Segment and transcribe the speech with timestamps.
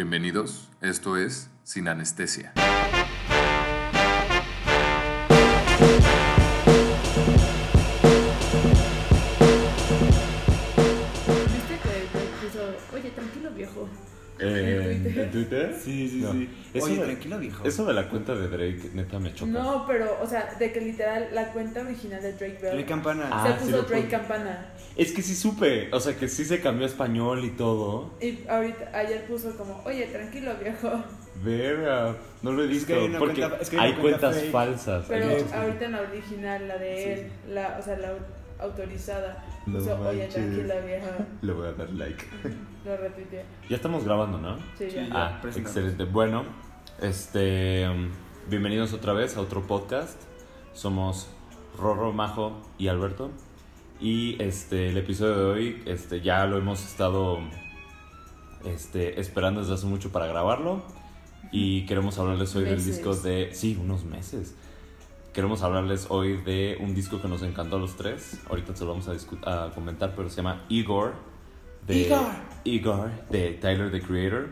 [0.00, 2.54] Bienvenidos, esto es Sin Anestesia.
[14.42, 15.24] Eh, Twitter.
[15.24, 15.76] ¿En Twitter?
[15.82, 16.32] Sí, sí, No.
[16.32, 16.48] sí.
[16.72, 17.64] Eso Oye, de- tranquilo, viejo.
[17.66, 19.50] Eso de la cuenta de Drake, neta, me choca.
[19.50, 23.28] No, pero, o sea, de que literal la cuenta original de Drake Bell Drake Campana.
[23.30, 24.16] Ah, se sí puso lo Drake puse.
[24.16, 24.66] Campana.
[24.96, 28.14] Es que sí supe, o sea, que sí se cambió a español y todo.
[28.20, 31.02] Y ahorita, ayer puso como, oye, tranquilo viejo.
[31.42, 32.86] Verga, no lo he Es visto.
[32.88, 34.52] que hay una porque cuenta- es que hay hay cuenta cuentas fake.
[34.52, 35.04] falsas.
[35.08, 37.10] Pero ahorita en la original, la de Sí.
[37.10, 38.18] él, la, o sea, la au-
[38.60, 40.34] autorizada, No oye, manches.
[40.34, 41.06] tranquilo viejo.
[41.42, 42.24] Le voy a dar like.
[42.84, 43.44] Lo retuiteé.
[43.68, 44.56] Ya estamos grabando, ¿no?
[44.78, 45.08] Sí, ya.
[45.12, 45.76] Ah, presentamos.
[45.76, 46.04] excelente.
[46.04, 46.44] Bueno,
[47.00, 47.86] este,
[48.48, 50.18] bienvenidos otra vez a otro podcast.
[50.72, 51.28] Somos
[51.78, 53.30] Rorro, Majo y Alberto.
[54.00, 57.38] Y este, el episodio de hoy, este, ya lo hemos estado,
[58.64, 60.82] este, esperando desde hace mucho para grabarlo.
[61.52, 64.54] Y queremos hablarles hoy del disco de, sí, unos meses.
[65.32, 68.40] Queremos hablarles hoy de un disco que nos encantó a los tres.
[68.48, 71.14] Ahorita se lo vamos a, a comentar, pero se llama Igor.
[71.86, 72.30] De Igor.
[72.64, 74.48] Igor, de Tyler the Creator.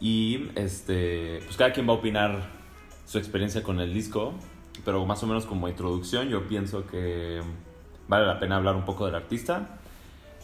[0.00, 2.50] Y este, pues cada quien va a opinar
[3.06, 4.34] su experiencia con el disco,
[4.84, 7.40] pero más o menos como introducción yo pienso que
[8.08, 9.78] vale la pena hablar un poco del artista.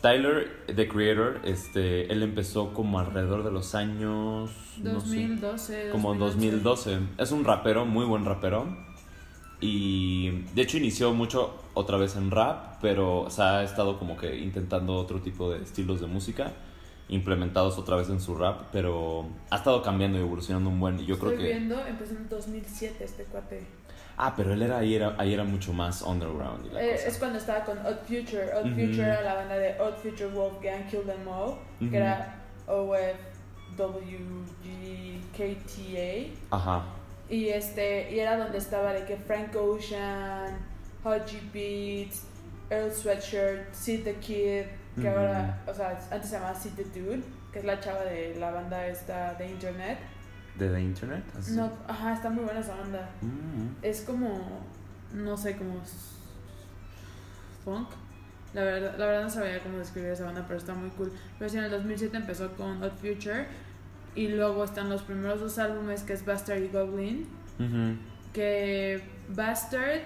[0.02, 6.12] Tyler the Creator, este, él empezó como alrededor de los años no sé, 2012, como
[6.12, 6.58] en 2011.
[6.60, 7.22] 2012.
[7.22, 8.85] Es un rapero, muy buen rapero.
[9.60, 14.16] Y de hecho inició mucho otra vez en rap, pero o sea, ha estado como
[14.16, 16.52] que intentando otro tipo de estilos de música
[17.08, 20.98] implementados otra vez en su rap, pero ha estado cambiando y evolucionando un buen.
[21.00, 23.64] y Yo creo que viendo, empezó en 2007 este cuate.
[24.18, 27.06] Ah, pero él era ahí era ahí era mucho más underground y la Eh, cosa.
[27.08, 28.50] es cuando estaba con Odd Future.
[28.54, 28.74] Odd Ujú.
[28.74, 31.90] Future era la banda de Odd Future Wolfgang Kill Them All, Ujú.
[31.90, 32.42] que era
[35.06, 36.34] OFWGKTA.
[36.50, 36.82] Ajá.
[37.28, 40.56] Y este y era donde estaba de que Frank Ocean,
[41.02, 42.24] Hot G Beats,
[42.70, 44.66] Earl Sweatshirt, Sid the Kid,
[45.00, 47.22] que ahora, o sea, antes se llamaba Sid the Dude,
[47.52, 49.98] que es la chava de la banda esta de internet.
[50.58, 51.24] ¿De The Internet?
[51.38, 51.52] Así.
[51.52, 53.10] No, ajá, está muy buena esa banda.
[53.20, 53.84] Mm.
[53.84, 54.62] Es como,
[55.12, 55.82] no sé, como
[57.62, 57.90] funk.
[58.54, 61.12] La verdad, la verdad no sabía cómo describir esa banda, pero está muy cool.
[61.38, 63.46] Pero sí, en el 2007 empezó con Odd Future
[64.16, 67.28] y luego están los primeros dos álbumes que es Bastard y Goblin.
[68.32, 70.00] Que Bastard,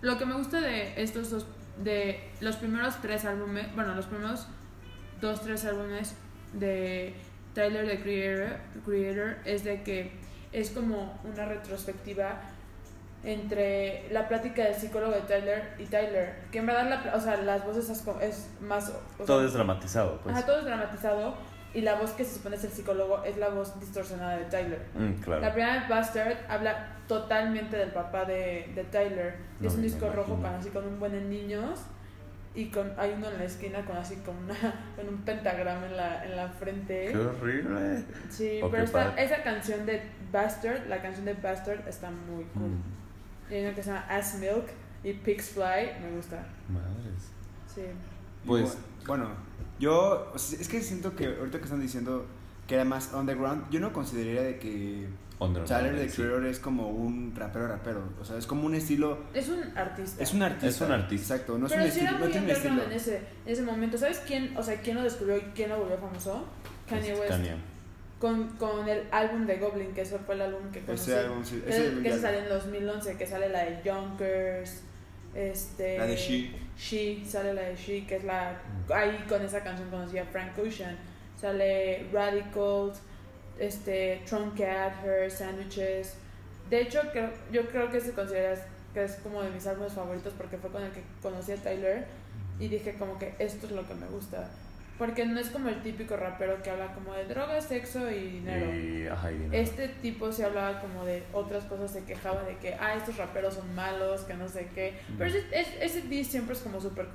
[0.00, 1.46] lo que me gusta de estos dos,
[1.82, 4.46] de los primeros tres álbumes, bueno, los primeros
[5.20, 6.14] dos, tres álbumes
[6.54, 7.14] de
[7.54, 10.12] Tyler the Creator, Creator es de que
[10.52, 12.40] es como una retrospectiva
[13.22, 17.36] entre la plática del psicólogo de Tyler y Tyler, que en verdad, la, o sea,
[17.38, 17.88] las voces
[18.20, 18.92] es, más...
[19.18, 20.36] o Todo sea, es dramatizado, pues.
[20.36, 21.34] ajá, todo es dramatizado
[21.74, 24.80] y la voz que se supone es el psicólogo es la voz distorsionada de Tyler.
[24.94, 25.40] Mm, claro.
[25.42, 29.36] La primera Bastard habla totalmente del papá de, de Tyler.
[29.60, 31.80] No, es un disco rojo con así con un buen de niños
[32.54, 34.54] y con hay uno en la esquina con así con una
[34.96, 37.08] con un pentagrama en la en la frente.
[37.10, 38.04] Qué horrible.
[38.30, 40.00] Sí, Ok, pero esta- esa canción de
[40.32, 42.68] Bastard, la canción de Bastard está muy cool.
[42.70, 42.82] Mm,
[43.50, 44.66] Y hay una que se llama Ass Milk
[45.02, 46.36] y Pigs Fly, me gusta.
[46.68, 47.30] Madres.
[47.74, 47.82] Sí.
[48.46, 49.28] Pues- Bueno,
[49.78, 50.30] yo.
[50.34, 52.26] o sea, es que siento que ahorita que están diciendo
[52.66, 55.06] que era más underground, yo no consideraría de que
[55.66, 56.16] Tyler the sí.
[56.22, 58.02] Creator es como un rapero rapero.
[58.20, 59.18] O sea, es como un estilo.
[59.34, 60.22] Es un artista.
[60.22, 60.66] Es un artista.
[60.68, 61.34] Es un artista.
[61.34, 62.08] Exacto, no es un sí estilo.
[62.10, 62.82] era No tiene un estilo.
[62.84, 63.98] en ese, en ese momento.
[63.98, 66.46] ¿Sabes quién, o sea, quién lo descubrió y quién lo volvió famoso?
[66.88, 67.30] Kanye Es West.
[67.32, 67.56] Kanye.
[68.20, 71.10] Con, con el álbum de Goblin, que eso fue el álbum que conocí.
[71.10, 71.60] Ese álbum, sí.
[71.66, 74.82] que, Ese que ya- se salió en 2011, que sale la de Junkers,
[75.34, 75.98] este...
[75.98, 76.50] La de She.
[76.76, 78.60] She, sale la de She, que es la...
[78.92, 80.96] Ahí con esa canción conocí a Frank Ocean.
[81.40, 83.00] Sale Radicals,
[83.58, 86.14] este, Truncat, Her, Sandwiches.
[86.70, 88.56] De hecho, creo, yo creo que se considera
[88.92, 92.06] que es como de mis álbumes favoritos porque fue con el que conocí a Tyler
[92.58, 94.48] y dije como que esto es lo que me gusta.
[94.98, 98.72] Porque no es como el típico rapero que habla como de drogas, sexo y dinero.
[98.74, 99.52] Y, ajá, y dinero.
[99.62, 103.54] Este tipo se hablaba como de otras cosas, se quejaba de que, ah, estos raperos
[103.54, 104.94] son malos, que no sé qué.
[105.18, 107.06] Pero ese, es- ese diss siempre es como súper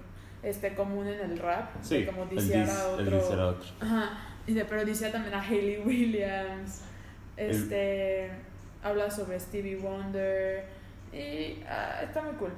[0.44, 1.70] este, común en el rap.
[1.82, 3.34] Sí, como disear dis- a otro.
[3.34, 3.70] el otro.
[3.80, 4.26] Ajá.
[4.46, 6.82] Pero dice también a Hayley Williams.
[7.38, 8.30] Este.
[8.84, 10.66] Habla sobre Stevie Wonder.
[11.14, 12.52] Y ah, está muy cool.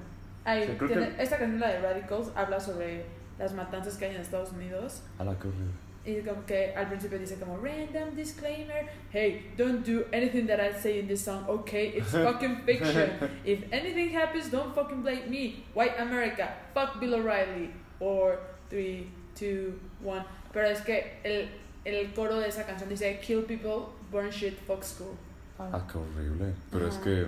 [0.45, 3.05] Ahí, tiene- que- Esta canción, la de Radicals, habla sobre
[3.41, 5.01] las matanzas que hay en Estados Unidos.
[5.17, 5.71] A la horrible.
[6.03, 10.73] Y como que al principio dice como random disclaimer, hey, don't do anything that I
[10.73, 11.89] say in this song, okay?
[11.89, 13.11] It's fucking fiction.
[13.45, 15.63] If anything happens, don't fucking blame me.
[15.75, 17.69] White America, fuck Bill O'Reilly.
[17.99, 18.39] Or
[18.69, 19.05] 3,
[19.35, 19.73] 2,
[20.03, 20.25] 1.
[20.51, 21.49] Pero es que el,
[21.85, 25.15] el coro de esa canción dice Kill people, burn shit, fuck school.
[25.59, 26.53] Ah, qué horrible.
[26.71, 27.03] Pero es Ajá.
[27.03, 27.25] que,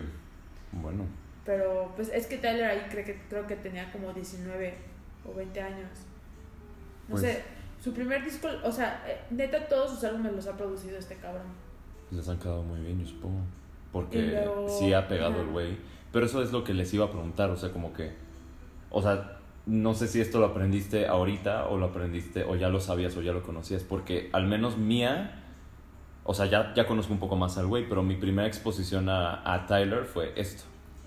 [0.72, 1.06] bueno,
[1.46, 4.74] Pero pues es que Tyler ahí creo que, creo que tenía como 19
[5.30, 5.90] o 20 años.
[7.08, 7.44] No Pues- sé,
[7.82, 11.64] su primer disco, o sea, eh, neta todos sus álbumes los ha producido este cabrón.
[12.12, 13.40] les han quedado muy bien, yo supongo.
[13.92, 15.42] Porque luego- sí ha pegado Ajá.
[15.42, 15.78] el güey.
[16.12, 18.14] Pero eso es lo que les iba a preguntar, o sea, como que...
[18.92, 22.80] O sea, no sé si esto lo aprendiste ahorita o lo aprendiste o ya lo
[22.80, 23.84] sabías o ya lo conocías.
[23.84, 25.40] Porque al menos mía...
[26.24, 29.42] O sea, ya, ya conozco un poco más al güey, pero mi primera exposición a,
[29.52, 30.64] a Tyler fue esto.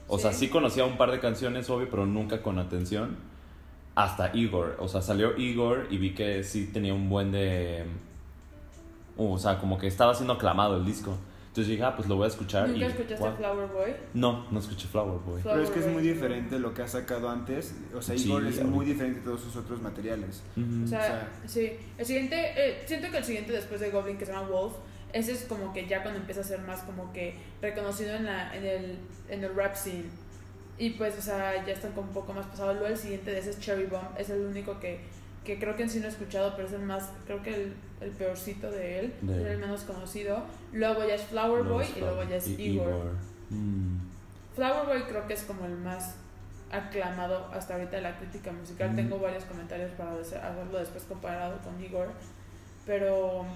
[0.09, 0.47] O sea, Sí.
[0.47, 3.17] sí conocía un par de canciones, obvio, pero nunca con atención.
[3.97, 4.77] Hasta Igor.
[4.79, 7.85] O sea, salió Igor y vi que sí tenía un buen de...
[9.17, 11.17] Uh, o sea, como que estaba siendo aclamado el disco.
[11.49, 12.69] Entonces dije, ah, pues lo voy a escuchar.
[12.69, 13.37] ¿Nunca y, escuchaste wow.
[13.39, 13.95] Flower Boy?
[14.13, 15.41] No, no escuché Flower Boy.
[15.41, 16.13] Flower Pero es que es Boy, muy no.
[16.13, 17.75] diferente lo que ha sacado antes.
[17.97, 20.43] O sea, Sí, Igor es muy diferente de todos sus otros materiales.
[20.55, 20.85] Ujú.
[20.85, 21.73] O sea, O sea- sí.
[21.97, 24.75] El siguiente, eh, siento que el siguiente después de Goblin, que se llama Wolf,
[25.15, 28.55] ese es como que ya cuando empieza a ser más como que reconocido en, la,
[28.55, 28.99] en, el,
[29.31, 30.05] en el rap scene.
[30.79, 32.75] Y pues, o sea, ya están como un poco más pasados.
[32.77, 35.01] Luego el siguiente de ese es Cherry Bomb, es el único que,
[35.45, 37.75] que creo que en sí no he escuchado, pero es el más, creo que el,
[38.01, 40.43] el peorcito de él, De es el menos conocido.
[40.73, 43.13] Luego ya es Flower Luego Boy es y luego ya es y Igor.
[43.51, 43.97] Mm.
[44.55, 46.17] Flower Boy creo que es como el más
[46.71, 48.93] aclamado hasta ahorita de la crítica musical.
[48.93, 48.97] Mm.
[48.97, 52.09] Tengo varios comentarios para hacer- hacerlo después comparado con Igor.
[52.85, 53.47] Pero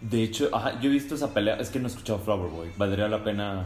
[0.00, 1.56] De hecho, ajá, yo he visto esa pelea.
[1.56, 2.68] Es que no he escuchado Flower Boy.
[2.76, 3.64] Valdría la pena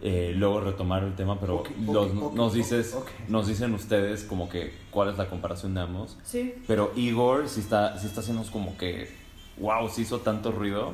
[0.00, 2.96] eh, luego retomar el tema, pero los- nos, dices,
[3.28, 6.16] nos dicen ustedes como que cuál es la comparación de ambos.
[6.22, 9.10] sí, Pero Igor sí está, sí está haciendo como que,
[9.58, 10.92] wow, sí hizo tanto ruido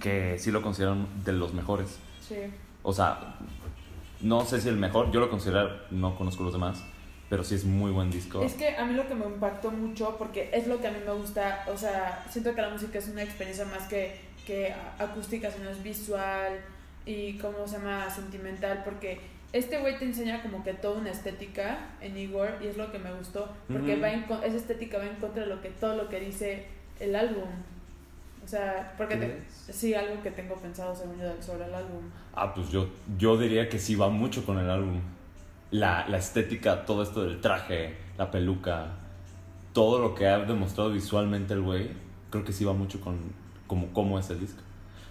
[0.00, 1.98] que sí lo consideran de los mejores.
[2.26, 2.36] sí.
[2.82, 3.34] O sea,
[4.22, 6.82] no sé si el mejor, yo lo considero, no conozco los demás,
[7.28, 8.40] pero sí es muy buen disco.
[8.42, 10.98] Es que a mí lo que me impactó mucho, porque es lo que a mí
[11.04, 15.50] me gusta, o sea, siento que la música es una experiencia más que, que acústica,
[15.50, 16.60] sino es visual
[17.06, 19.20] y, ¿cómo se llama?, sentimental, porque
[19.52, 22.98] este güey te enseña como que toda una estética en Igor y es lo que
[22.98, 24.02] me gustó, porque Ujú.
[24.02, 26.66] va en, esa estética va en contra de lo que, todo lo que dice
[27.00, 27.48] el álbum.
[28.44, 29.42] O sea, porque te-
[29.72, 32.02] sí, algo que tengo pensado según yo sobre el álbum.
[32.34, 32.88] Ah, pues yo,
[33.18, 35.00] yo diría que sí va mucho con el álbum.
[35.70, 38.88] La, la estética, todo esto del traje, la peluca,
[39.72, 41.90] todo lo que ha demostrado visualmente el güey,
[42.30, 43.18] creo que sí va mucho con
[43.66, 44.60] como, cómo es el disco.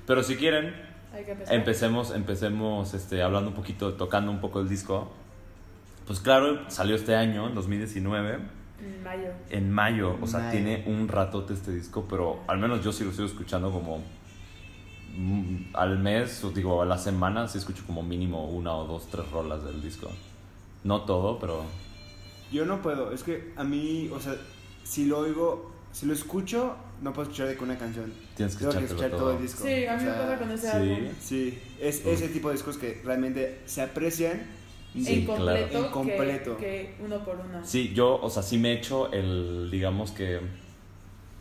[0.05, 0.73] Pero si quieren,
[1.13, 1.55] Hay que empezar.
[1.55, 5.11] empecemos, empecemos este, hablando un poquito, tocando un poco el disco.
[6.07, 8.39] Pues claro, salió este año, en 2019,
[8.81, 9.29] En mayo.
[9.49, 10.17] en mayo.
[10.21, 10.51] O sea, Mayo.
[10.51, 14.01] tiene un ratote este disco, pero al menos yo sí lo sigo escuchando como
[15.15, 19.07] mm, al mes, o digo, a la semana, sí escucho como mínimo una o dos,
[19.11, 20.09] tres rolas del disco.
[20.83, 21.63] No todo, pero
[22.51, 24.33] Yo no puedo, es que a mí, o sea,
[24.83, 28.13] si lo oigo, si lo escucho, no puedo escuchar de que una canción.
[28.35, 29.35] tienes que Tengo que escuchar todo todo.
[29.37, 29.63] el disco.
[29.63, 30.75] Sí, a mí o me sea, pasa con ese sí.
[30.75, 31.07] álbum.
[31.21, 34.41] Sí, es ese tipo de discos que realmente se aprecian.
[34.93, 35.37] Sí, en claro.
[35.45, 36.57] completo, En completo.
[36.57, 37.59] Que, que uno por uno.
[37.63, 40.39] Sí, yo, o sea, sí me echo el, digamos que,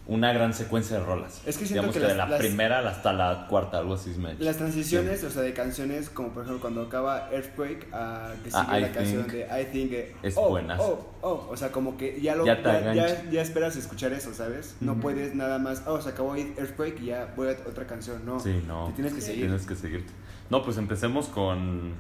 [0.09, 1.43] una gran secuencia de rolas.
[1.47, 4.09] Es que siento digamos que que, de la las- primera hasta la cuarta, algo así
[4.19, 4.35] me.
[4.37, 8.65] Las transiciones, o sea, de canciones, como por ejemplo cuando acaba Earthquake, a que sigue
[8.67, 9.93] Ah, I la canción de I Think.
[9.93, 11.13] eh, es oh, buenazo.
[11.21, 12.47] Oh, oh, o sea, como que ya lo.
[12.47, 14.77] Ya te Ya, ya, ya esperas escuchar eso, ¿sabes?
[14.81, 15.83] No puedes nada más.
[15.87, 18.25] Oh, se acabó Earthquake y ya voy a otra canción.
[18.25, 18.41] No.
[18.41, 18.87] Sí, no.
[18.89, 19.27] Te tienes que Sí.
[19.27, 19.45] seguir.
[19.47, 20.13] Tienes que seguirte.
[20.49, 21.93] No, pues empecemos con...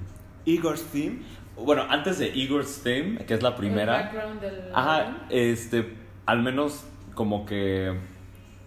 [0.46, 1.18] Igor's Theme.
[1.56, 3.92] Bueno, antes de Igor's Theme, que es la El primera.
[3.92, 4.62] background del.
[4.74, 5.92] Ajá, este,
[6.24, 6.84] al menos
[7.18, 7.92] como que,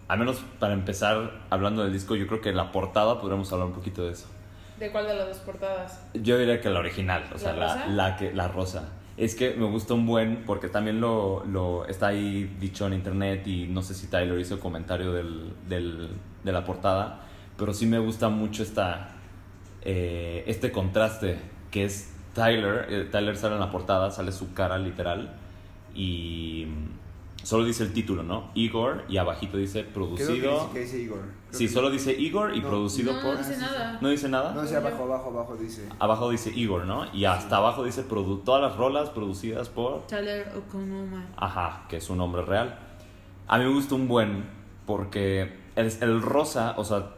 [0.08, 3.72] al menos para empezar hablando del disco, yo creo que la portada podríamos hablar un
[3.72, 4.26] poquito de eso.
[4.78, 6.06] ¿De cuál de las dos portadas?
[6.12, 7.86] Yo diría que la original, o sea, ¿La la, rosa?
[7.86, 8.92] la que, la rosa.
[9.16, 13.46] Es que me gusta un buen, porque también lo, lo está ahí dicho en internet
[13.46, 16.10] y no sé si Tyler hizo comentario del, del,
[16.44, 17.20] de la portada,
[17.56, 19.12] pero sí me gusta mucho esta,
[19.80, 21.38] eh, este contraste
[21.70, 25.36] que es Tyler, eh, Tyler sale en la portada, sale su cara literal
[25.94, 26.66] y
[27.42, 28.50] solo dice el título, ¿no?
[28.54, 30.52] Igor y abajito dice ¿Qué es lo que producido.
[30.60, 31.18] dice, que dice Igor?
[31.20, 32.68] Creo Sí, que- solo dice Igor y No.
[32.68, 33.32] producido no, por...
[33.34, 33.98] no dice nada.
[34.00, 34.52] ¿No dice nada?
[34.54, 35.88] No, sí, abajo, abajo, abajo dice.
[35.98, 37.06] Abajo dice Igor, ¿no?
[37.14, 40.06] Y hasta abajo dice produ- todas las rolas producidas por...
[40.06, 41.26] Tyler Okonoma.
[41.36, 42.78] Ajá, que es un nombre real.
[43.48, 44.44] A mí me gusta un buen
[44.86, 47.10] porque el, el rosa, o sea,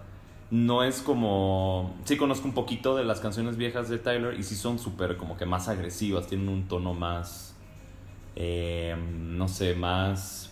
[0.51, 1.97] no es como...
[2.05, 5.37] Sí conozco un poquito de las canciones viejas de Tyler y sí son súper como
[5.37, 7.54] que más agresivas, tienen un tono más...
[8.37, 10.51] eh, no sé, más...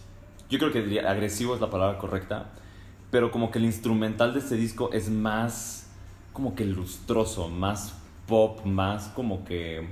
[0.51, 2.51] Yo creo que diría agresivo es la palabra correcta,
[3.11, 5.87] pero como que el instrumental de este disco es más
[6.33, 7.95] como que lustroso, más
[8.27, 9.87] pop, más como que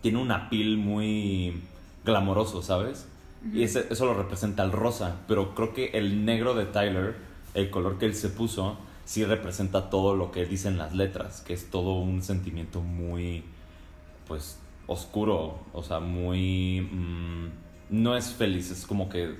[0.00, 1.60] tiene un apil muy
[2.04, 3.08] glamoroso, ¿sabes?
[3.52, 5.16] Y ese- eso lo representa el rosa.
[5.28, 7.16] Pero creo que el negro de Tyler,
[7.54, 11.54] el color que él se puso, sí representa todo lo que dicen las letras, que
[11.54, 13.44] es todo un sentimiento muy,
[14.26, 15.60] pues, oscuro.
[15.72, 16.80] O sea, muy...
[16.80, 17.46] mm,
[17.90, 19.34] no es feliz, es como que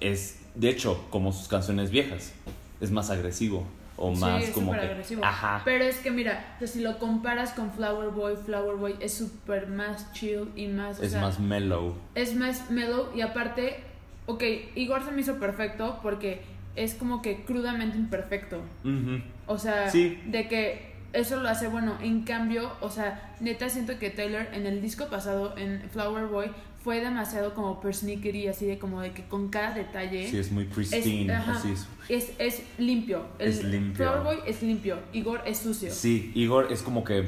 [0.00, 2.32] es, de hecho, como sus canciones viejas.
[2.80, 3.64] Es más agresivo.
[4.00, 4.86] O más sí, es como súper que...
[4.92, 5.24] agresivo.
[5.24, 5.62] Ajá.
[5.64, 9.12] Pero es que mira, o sea, si lo comparas con Flower Boy, Flower Boy es
[9.14, 11.00] súper más chill y más.
[11.00, 11.94] o es sea, más mellow.
[12.14, 13.80] es más mellow y aparte,
[14.26, 14.42] ok,
[14.76, 16.42] Igor se me hizo perfecto porque
[16.76, 18.58] es como que crudamente imperfecto.
[18.84, 19.20] Ujú.
[19.48, 20.22] O sea, Sí.
[20.26, 21.96] de que eso lo hace bueno.
[22.02, 26.46] En cambio, o sea, neta siento que Taylor en el disco pasado, en Flower Boy,
[26.84, 30.28] fue demasiado como persnickety, así de como de que con cada detalle.
[30.30, 31.32] Sí, es muy pristine.
[31.34, 31.86] ajá, así es.
[32.08, 33.24] es, es limpio.
[33.38, 33.94] El Es limpio.
[33.96, 34.98] Flower Boy es limpio.
[35.12, 35.92] Igor es sucio.
[35.92, 37.26] Sí, Igor es como que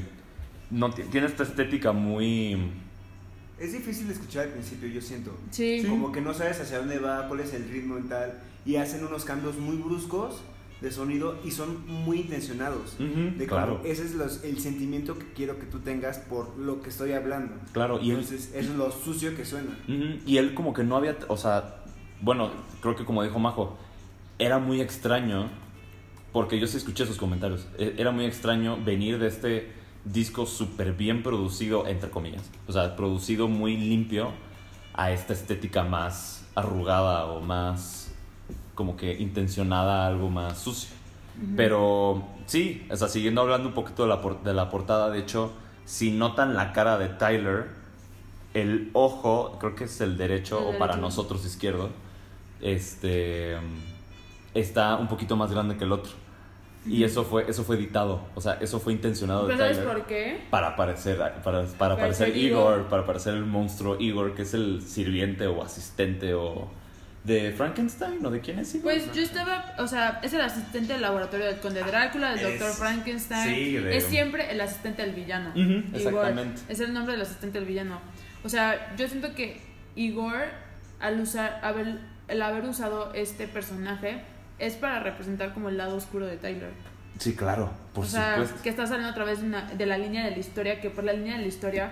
[0.69, 2.71] no ti- tiene esta estética muy
[3.59, 5.37] Es difícil de escuchar al principio, yo siento.
[5.51, 5.83] Sí.
[5.87, 8.39] Como que no sabes hacia dónde va, cuál es el ritmo y tal.
[8.65, 10.41] Y hacen unos cambios muy bruscos
[10.81, 12.97] de sonido y son muy intencionados.
[12.97, 13.77] De claro.
[13.77, 17.13] como, ese es los- el sentimiento que quiero que tú tengas por lo que estoy
[17.13, 17.53] hablando.
[17.71, 19.77] claro y él, Entonces, eso es lo sucio que suena.
[20.25, 21.83] Y él como que no había, o sea,
[22.21, 22.49] bueno,
[22.81, 23.77] creo que como dijo Majo,
[24.39, 25.49] era muy extraño
[26.31, 27.67] porque yo sí escuché sus comentarios.
[27.77, 29.71] e- Era muy extraño venir de este
[30.05, 32.49] disco súper bien producido, entre comillas.
[32.67, 34.31] O sea, producido muy limpio
[34.93, 38.00] a esta estética más arrugada o más
[38.81, 40.89] como que intencionada, algo más sucio.
[41.55, 45.53] Pero sí, o sea, siguiendo hablando un poquito de la, de la portada, de hecho,
[45.85, 47.67] si notan la cara de Tyler,
[48.55, 51.89] el ojo, creo que es el derecho, El o para nosotros izquierdo,
[52.59, 53.55] este
[54.55, 56.13] está un poquito más grande que el otro.
[56.87, 60.07] Y eso fue, eso fue editado, o sea, eso fue intencionado de ¿Pero sabes por
[60.07, 60.41] qué?
[60.49, 62.89] para parecer para, para parecer Igor, Igor.
[62.89, 66.80] para parecer el monstruo Igor, que es el sirviente o asistente o
[67.23, 68.91] de Frankenstein o de quién es Igor.
[68.93, 72.71] Pues yo estaba, o sea, es el asistente del laboratorio del conde Drácula, del doctor
[72.73, 73.55] Frankenstein.
[73.55, 75.51] sí, de- Es siempre el asistente del villano.
[75.55, 75.83] Igor.
[75.93, 76.61] exactamente.
[76.67, 77.99] Es el nombre del asistente del villano.
[78.43, 79.61] O sea, yo siento que
[79.95, 80.45] Igor,
[80.99, 84.21] al usar, haber, el haber usado este personaje,
[84.57, 86.71] es para representar como el lado oscuro de Tyler.
[87.19, 88.61] Sí, claro, por o sea, supuesto.
[88.63, 91.03] que está saliendo a través de, una- de la línea de la historia, que por
[91.03, 91.91] la línea de la historia,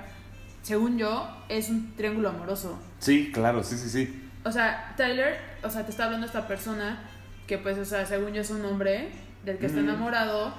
[0.63, 2.79] según yo, es un triángulo amoroso.
[2.99, 4.25] Sí, claro, sí, sí, sí.
[4.43, 6.99] O sea, Tyler, o sea, te está hablando esta persona
[7.47, 9.09] que pues, o sea, según yo es un hombre
[9.43, 9.89] del que está Ujú.
[9.89, 10.53] enamorado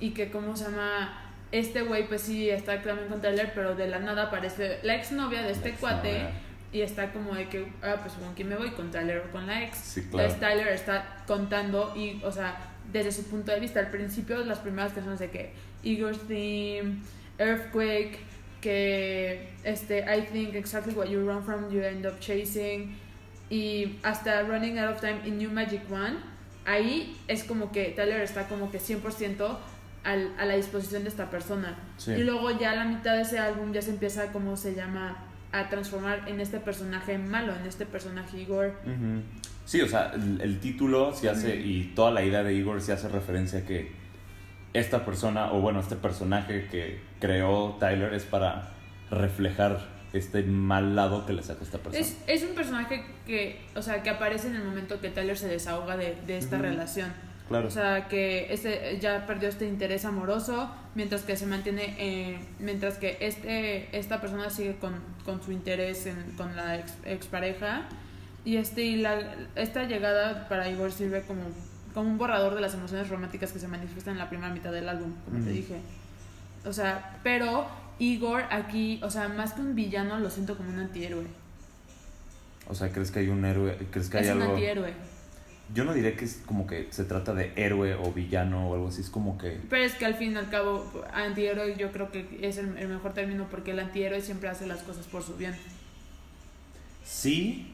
[0.00, 1.22] y que, ¿cómo se llama?
[1.52, 5.42] Este güey pues sí está también con Tyler, pero de la nada aparece la exnovia
[5.42, 6.28] de este cuate
[6.72, 9.46] y está como de que, ah, pues con quién me voy, con Tyler o con
[9.46, 9.76] la ex.
[9.78, 10.28] Sí, claro.
[10.28, 12.56] Entonces Tyler está contando y, o sea,
[12.92, 15.52] desde su punto de vista, al principio las primeras canciones de que
[15.82, 16.96] Igor's Theme,
[17.38, 18.18] Earthquake,
[18.60, 22.96] que este, I think exactly what you run from, you end up chasing,
[23.50, 26.16] y hasta Running Out of Time y New Magic One,
[26.64, 29.58] ahí es como que Tyler está como que 100%
[30.04, 31.76] al, a la disposición de esta persona.
[31.96, 32.12] Sí.
[32.12, 35.16] Y luego ya a la mitad de ese álbum ya se empieza, como se llama,
[35.52, 38.74] a transformar en este personaje malo, en este personaje Igor.
[38.84, 39.22] Ujú.
[39.64, 42.92] Sí, o sea, el, el título se hace y toda la idea de Igor se
[42.92, 43.90] hace referencia a que
[44.72, 48.70] esta persona, o bueno, este personaje que creó Tyler es para
[49.10, 52.04] reflejar este mal lado que le saca esta persona.
[52.04, 55.48] Es, es un personaje que, o sea, que aparece en el momento que Tyler se
[55.48, 57.12] desahoga de, de esta relación.
[57.48, 57.68] Claro.
[57.68, 62.98] O sea, que este ya perdió este interés amoroso, mientras que se mantiene, eh, mientras
[62.98, 64.94] que este, esta persona sigue con,
[65.24, 67.82] con su interés en- con la ex, expareja.
[68.44, 71.42] Y, este, y la, esta llegada para Igor sirve como,
[71.94, 74.88] como un borrador de las emociones románticas que se manifiestan en la primera mitad del
[74.88, 75.76] álbum, como te dije.
[76.64, 77.66] O sea, pero
[77.98, 81.26] Igor aquí, o sea, más que un villano, lo siento como un antihéroe.
[82.68, 83.76] O sea, ¿crees que hay un héroe?
[83.90, 84.54] ¿Crees que hay Es un algo?
[84.54, 84.92] antihéroe.
[85.74, 88.88] Yo no diré que es como que se trata de héroe o villano o algo
[88.88, 89.58] así, es como que...
[89.68, 92.86] Pero es que al fin y al cabo, antihéroe yo creo que es el, el
[92.88, 95.56] mejor término porque el antihéroe siempre hace las cosas por su bien.
[97.04, 97.66] Sí,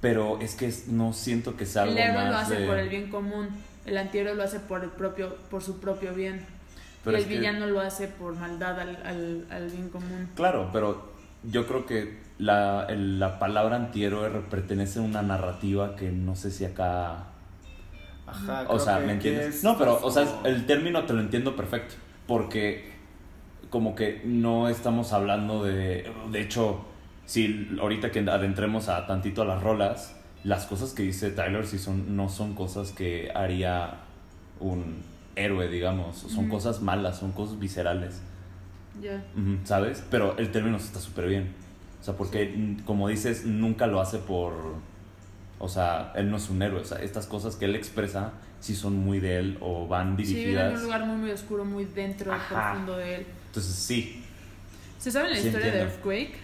[0.00, 2.78] pero es que no siento que sea algo El héroe más lo hace de- por
[2.78, 3.48] el bien común,
[3.84, 6.44] el antihéroe lo hace por el propio, por su propio bien.
[7.06, 10.28] Pero y es el que- villano lo hace por maldad al, al, al bien común.
[10.34, 11.12] Claro, pero
[11.44, 16.50] yo creo que la, el- la palabra antihéroe pertenece a una narrativa que no sé
[16.50, 17.24] si acá...
[18.26, 19.54] Ajá, O creo sea, que ¿me entiendes?
[19.56, 21.94] es No, pero, o sea, es- el término te lo entiendo perfecto.
[22.26, 22.92] Porque
[23.70, 26.10] como que no estamos hablando de...
[26.30, 26.84] De hecho,
[27.24, 31.78] si ahorita que adentremos a tantito a las rolas, las cosas que dice Tyler sí
[31.78, 33.94] son, no son cosas que haría
[34.60, 35.02] un
[35.36, 36.16] héroe, digamos.
[36.16, 36.54] Son Ujú.
[36.54, 38.20] cosas malas, son cosas viscerales.
[39.00, 39.22] Ya.
[39.36, 40.02] Ujú, ¿Sabes?
[40.10, 41.52] Pero el término está súper bien.
[42.00, 44.54] O sea, porque, mm, como dices, nunca lo hace por...
[45.58, 46.80] O sea, él no es un héroe.
[46.80, 50.22] O sea, estas cosas que él expresa sí son muy de él o van Sí,
[50.24, 50.74] vive en dirigidas.
[50.78, 52.70] un lugar muy, muy oscuro, muy dentro, Ajá.
[52.72, 53.26] profundo de él.
[53.46, 54.22] Entonces, sí.
[54.98, 55.92] ¿Se sabe la Sí, historia de entiendo.
[55.94, 56.34] Earthquake?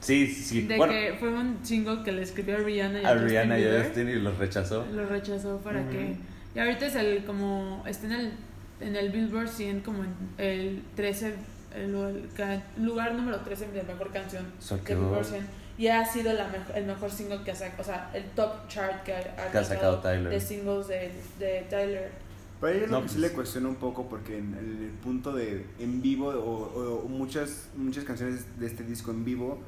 [0.00, 0.62] Sí, sí, sí.
[0.62, 3.28] De bueno, que fue un single que le escribió a Rihanna y a, a Justin
[3.28, 3.84] Rihanna y a Bieber.
[3.86, 4.86] Justin y los rechazó.
[4.92, 5.90] Lo rechazó para Ujú.
[5.90, 6.16] que...
[6.54, 7.82] Y ahorita es el como...
[7.86, 8.32] Está en el,
[8.80, 11.34] en el Billboard 100 como en el 13...
[11.74, 15.46] El, el lugar número 13 de mejor canción O sea, de Billboard 100.
[15.76, 17.82] Y ha sido la el mejor single que ha sacado...
[17.82, 20.30] O sea, el top chart que ha, Que ha sacado Tyler.
[20.30, 22.12] de singles de, de Tyler.
[22.60, 24.90] Pero ahí es lo No, que sí pues- le cuestiono un poco porque en el
[25.02, 29.58] punto de en vivo o, o muchas muchas canciones de este disco en vivo,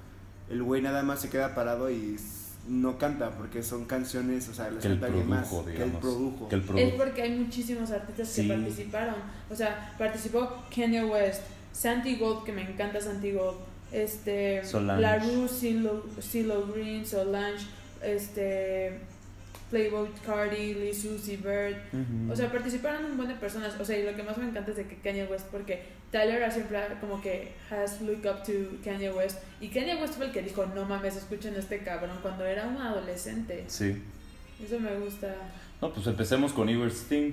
[0.48, 2.16] el güey nada más se queda parado y
[2.68, 6.48] no canta porque son canciones, o sea, las Que canta alguien más, que él produjo.
[6.48, 8.42] Que él Es porque hay muchísimos artistas Sí.
[8.48, 9.14] que participaron.
[9.50, 11.42] O sea, participó Kanye West,
[11.72, 13.58] Santi Gold, que me encanta Santi Gold,
[13.92, 15.02] este, Solange.
[15.02, 17.66] LaRue, CeeLo Green, Solange,
[18.02, 18.98] este,
[19.70, 21.76] Playboy Cardi, Lee Susie Bird.
[21.92, 22.32] Ujú.
[22.32, 23.74] O sea, participaron un buen de personas.
[23.80, 26.50] O sea, y lo que más me encanta es de que Kanye West, porque Tyler
[26.52, 28.52] siempre como que has look up to
[28.84, 29.38] Kanye West.
[29.60, 32.66] Y Kanye West fue el que dijo, no mames, escuchen a este cabrón cuando era
[32.66, 33.64] un adolescente.
[33.68, 34.02] Sí.
[34.64, 35.34] Eso me gusta.
[35.82, 37.32] No, pues empecemos con Eagles Sting.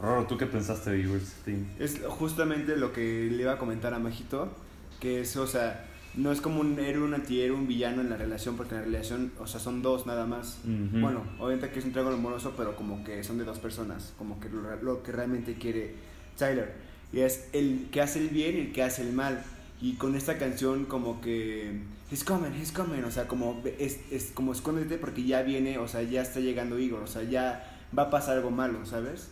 [0.00, 1.64] Roro, ¿tú qué pensaste de Eagles Sting?
[1.78, 4.50] Es justamente lo que le iba a comentar a Majito,
[4.98, 8.16] que es, o sea, no es como un héroe, un antihéroe, un villano en la
[8.16, 10.58] relación, porque en la relación, o sea, son dos nada más.
[10.64, 14.40] Bueno, obviamente que es un triángulo amoroso, pero como que son de dos personas, como
[14.40, 15.94] que lo, lo que realmente quiere
[16.36, 16.72] Tyler.
[17.12, 19.42] Y es el que hace el bien y el que hace el mal.
[19.80, 21.80] Y con esta canción como que...
[22.10, 23.02] He's coming, he's coming.
[23.04, 26.78] O sea, como es, es como escóndete porque ya viene, o sea, ya está llegando
[26.78, 27.02] Igor.
[27.02, 29.28] O sea, ya va a pasar algo malo, ¿sabes?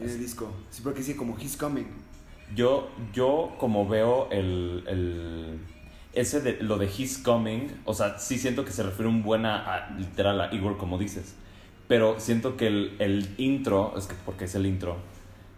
[0.00, 0.52] En el disco.
[0.70, 1.86] Sí, porque sí, como he's coming.
[2.54, 5.60] Yo, yo como veo el, el
[6.14, 9.56] ese de lo de He's Coming, o sea, sí siento que se refiere un buena
[9.58, 11.36] a, literal a Igor como dices,
[11.86, 14.96] pero siento que el, el intro, es que porque es el intro,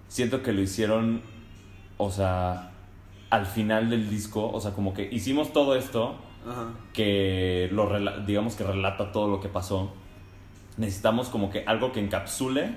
[0.08, 1.22] siento que lo hicieron,
[1.96, 2.72] o sea,
[3.30, 6.70] al final del disco, o sea, como que hicimos todo esto Ajá.
[6.92, 9.92] que lo rela- digamos que relata todo lo que pasó.
[10.76, 12.74] Necesitamos como que algo que encapsule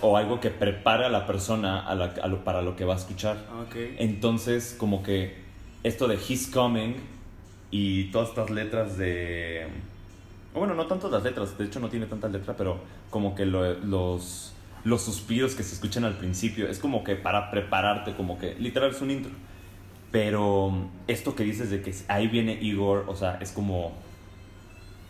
[0.00, 2.94] o algo que prepare a la persona a la- a lo- para lo que va
[2.94, 3.36] a escuchar.
[3.66, 3.76] Ok.
[3.98, 5.36] Entonces, como que
[5.82, 6.94] esto de He's Coming
[7.70, 9.66] y todas estas letras de...
[10.54, 12.78] Bueno, no tanto las letras, de hecho no tiene tanta letra, pero
[13.10, 14.52] como que lo- los,
[14.84, 18.90] los suspiros que se escuchan al principio, es como que para prepararte, como que literal
[18.90, 19.32] es un intro.
[20.12, 20.72] Pero
[21.08, 23.92] esto que dices de que ahí viene Igor, o sea, es como...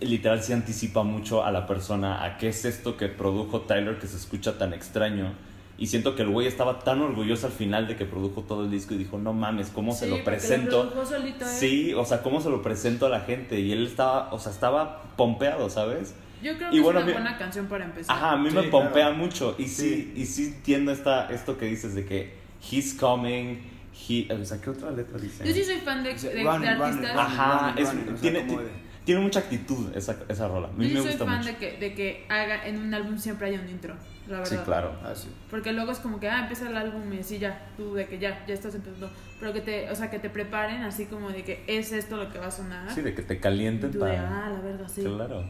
[0.04, 4.06] Literal se anticipa mucho a la persona a qué es esto que produjo Tyler que
[4.06, 5.32] se escucha tan extraño.
[5.76, 8.70] Y siento que el güey estaba tan orgulloso al final de que produjo todo el
[8.70, 10.88] disco y dijo, no mames, ¿cómo se Sí, lo porque presento?
[10.90, 11.48] produjo solito, ¿eh?
[11.48, 13.58] Sí, o sea, ¿cómo se lo presento a la gente?
[13.58, 16.14] Y él estaba, o sea, estaba pompeado, ¿sabes?
[16.42, 18.14] Yo creo Y que bueno, es una mi- buena canción para empezar.
[18.16, 19.16] Ajá, a mí Sí, me pompea claro.
[19.16, 19.56] mucho.
[19.58, 20.12] Y sí, Sí.
[20.14, 22.34] y sí entiendo esta, esto que dices de que
[22.70, 23.56] he's coming,
[24.08, 25.44] he, o sea, ¿qué otra letra dice?
[25.44, 26.94] Yo sí soy fan de, de- running, de artistas.
[27.00, 28.66] running, Ajá, running, es- running, o sea,
[29.04, 30.68] tiene, mucha actitud esa, esa rola.
[30.68, 31.50] A mí Yo me soy gusta fan mucho.
[31.50, 33.94] de que, de que haga en un álbum siempre haya un intro,
[34.28, 34.50] la verdad.
[34.58, 34.92] Sí, claro.
[35.02, 35.28] Ah, sí.
[35.50, 38.18] Porque luego es como que, ah, empieza el álbum y así ya, tú de que
[38.18, 39.10] ya, ya estás empezando.
[39.40, 42.32] Pero que te, o sea, que te preparen así como de que es esto lo
[42.32, 42.90] que va a sonar.
[42.92, 44.46] Sí, de que te calienten para...
[44.46, 45.02] ah, la verga, sí.
[45.02, 45.44] Claro.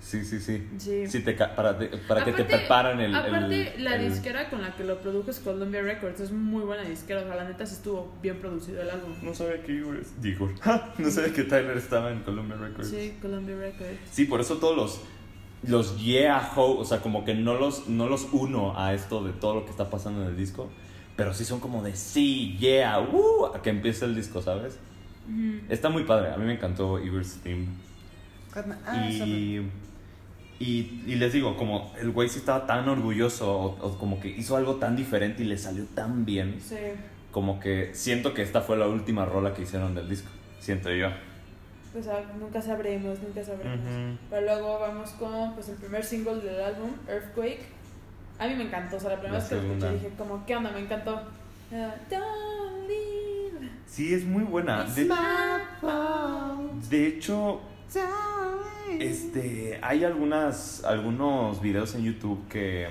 [0.00, 0.66] Sí, sí, sí.
[0.78, 1.06] Sí.
[1.06, 3.14] Sí, te para, para que te preparan el...
[3.14, 6.20] Aparte, el- la el- disquera con la que lo produjo es Columbia Records.
[6.20, 7.20] Es muy buena disquera.
[7.22, 9.12] O sea, la neta sí estuvo bien producido el álbum.
[9.22, 10.12] No sabía que Igor es...
[10.24, 10.50] Igor.
[10.98, 12.88] no sabía que Tyler estaba en Columbia Records.
[12.88, 13.98] Sí, Columbia Records.
[14.10, 15.00] Sí, por eso todos los
[15.64, 19.32] los yeah ho, o sea, como que no los no los uno a esto de
[19.32, 20.70] todo lo que está pasando en el disco,
[21.16, 24.78] pero sí son como de sí, yeah, uh, a que empiece el disco, ¿sabes?
[25.68, 27.66] Está muy padre, a mí me encantó Igor's Theme.
[28.86, 29.68] Ah, Y,
[30.60, 34.28] y, y les digo, como el güey sí estaba tan orgulloso, o, o como que
[34.28, 36.76] hizo algo tan diferente y le salió tan bien, Sí.
[37.30, 40.28] como que siento que esta fue la última rola que hicieron del disco,
[40.60, 41.08] siento yo.
[41.92, 43.78] Pues ah, nunca sabremos, nunca sabremos.
[43.78, 44.18] Ujú.
[44.30, 47.62] Pero luego vamos con pues, el primer single del álbum, Earthquake.
[48.38, 50.02] A mí me encantó, o sea, la primera La vez que lo escuché segunda.
[50.04, 50.70] dije, como, ¿qué onda?
[50.70, 51.20] Me encantó.
[51.72, 54.84] Ah, Don't leave, Sí, es muy buena.
[54.84, 55.14] it's De, my
[55.80, 56.72] fault.
[56.90, 57.60] de hecho,
[58.98, 62.88] Este, hay algunas, algunos videos en YouTube que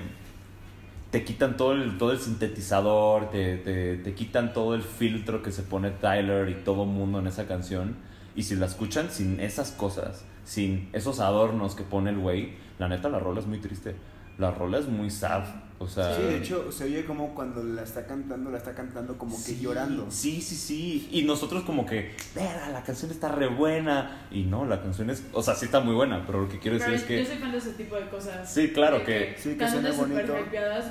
[1.10, 5.52] te quitan todo el, todo el sintetizador, te, te, te quitan todo el filtro que
[5.52, 7.96] se pone Tyler y todo mundo en esa canción.
[8.36, 12.88] Y si la escuchan sin esas cosas, sin esos adornos que pone el güey, la
[12.88, 13.96] neta la rola es muy triste.
[14.38, 15.44] La rola es muy sad.
[15.80, 19.16] O sea, Sí, de hecho, se oye como cuando la está cantando, la está cantando
[19.16, 20.10] como que Sí, llorando.
[20.10, 21.08] Sí, sí, sí.
[21.12, 24.26] Y nosotros como que, verga, la canción está re buena.
[24.32, 26.78] Y no, la canción es, o sea, sí está muy buena, pero lo que quiero
[26.78, 27.18] decir Pero es que...
[27.20, 28.52] yo soy fan de ese tipo de cosas.
[28.52, 29.34] Sí, claro De que...
[29.38, 30.34] Sí, que súper bonito.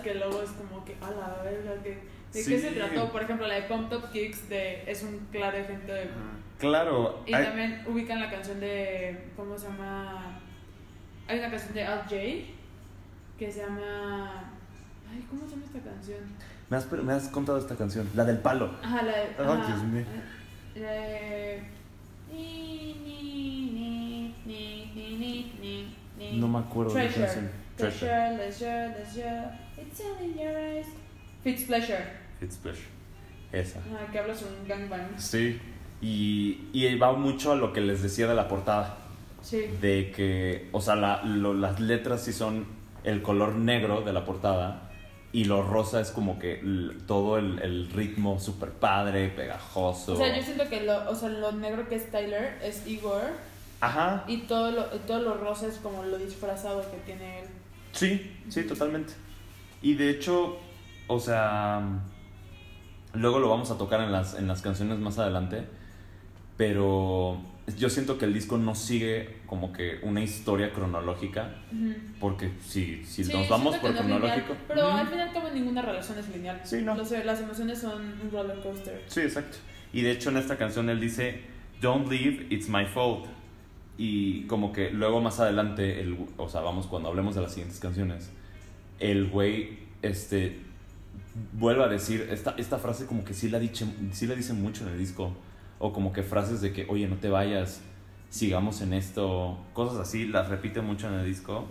[0.04, 1.90] que luego es como que, a la verga, que,
[2.32, 2.50] ¿de Sí.
[2.52, 3.12] qué se trató?
[3.12, 6.08] Por ejemplo, la de Pump Top Kicks de, es un claro ejemplo de...
[6.60, 7.24] Claro.
[7.26, 10.40] Y hay- también ubican la canción de, ¿cómo se llama?
[11.28, 12.16] Hay una canción de Al J
[13.38, 14.52] que se llama...
[15.12, 16.20] Ay, ¿cómo se llama esta canción?
[16.70, 18.72] me, has, me has contado esta canción, la del palo.
[18.84, 19.22] Ajá, la de...
[19.22, 20.04] Ay, ajá, Dios mío.
[20.76, 21.64] La de...
[22.32, 25.96] Ni, ni, ni, ni, ni, ni, ni,
[26.32, 26.40] ni.
[26.40, 27.50] No me acuerdo de la canción.
[27.78, 28.08] Treasure.
[28.10, 29.50] Treasure, leisure, leisure.
[29.78, 30.88] It's all in your eyes.
[31.44, 32.04] Fitz Pleasure.
[32.42, 32.88] It's Pleasure.
[33.52, 33.80] Esa.
[33.80, 35.08] Ajá, que habla sobre un gangbang.
[35.18, 35.60] Sí.
[36.02, 38.98] Y, y va mucho a lo que les decía de la portada.
[39.42, 39.62] Sí.
[39.82, 42.66] De que, o sea, la- lo- las letras sí son
[43.08, 44.82] el color negro de la portada.
[45.32, 46.62] Y lo rosa es como que
[47.06, 50.14] todo el, el ritmo super padre, pegajoso.
[50.14, 53.24] O sea, yo siento que lo, o sea, lo negro que es Tyler es Igor
[53.80, 54.24] Ajá.
[54.28, 57.46] y todo lo, todo lo rosa es como lo disfrazado que tiene él.
[57.94, 59.14] Sí, sí, totalmente.
[59.82, 60.58] Y de hecho,
[61.08, 61.82] o sea,
[63.14, 65.66] luego lo vamos a tocar en las, en las canciones más adelante,
[66.58, 67.38] pero
[67.76, 71.94] yo siento que el disco no sigue como que una historia cronológica, Ujú.
[72.20, 74.54] porque si, si Sí, nos vamos por no cronológico...
[74.54, 76.62] lineal, pero al fin y al cabo ninguna relación es lineal.
[76.64, 76.96] Sí, no.
[76.96, 79.04] Los- las emociones son un roller coaster.
[79.08, 79.58] Sí, exacto.
[79.92, 81.42] Y de hecho en esta canción él dice,
[81.82, 83.26] Don't leave, it's my fault.
[83.98, 87.80] Y como que luego más adelante, el, o sea, vamos, cuando hablemos de las siguientes
[87.80, 88.30] canciones,
[89.00, 90.60] el güey, este,
[91.54, 94.86] vuelve a decir esta, esta frase como que sí la, dice, sí la dice mucho
[94.88, 95.36] en el disco.
[95.80, 97.82] O como que frases de que, oye, no te vayas,
[98.30, 101.66] sigamos en esto, cosas así, las repite mucho en el disco.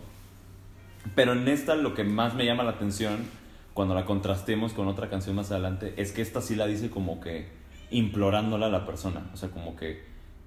[1.15, 3.19] Pero en esta lo que más me llama la atención,
[3.75, 7.21] cuando la contrastemos con otra canción más adelante, es que esta sí la dice como
[7.21, 7.49] que
[7.91, 9.31] implorándola a la persona.
[9.33, 10.05] O sea, como que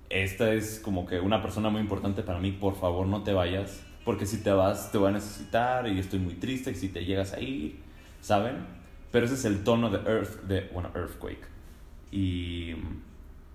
[0.10, 3.84] esta es como que una persona muy importante para mí, por favor no te vayas,
[4.04, 7.34] porque si te vas te voy a necesitar y estoy muy triste si te llegas
[7.34, 7.80] a ir,
[8.22, 8.66] ¿saben?
[9.12, 11.48] Pero ese es el tono de Earth, de, bueno, Earthquake.
[12.12, 12.74] Y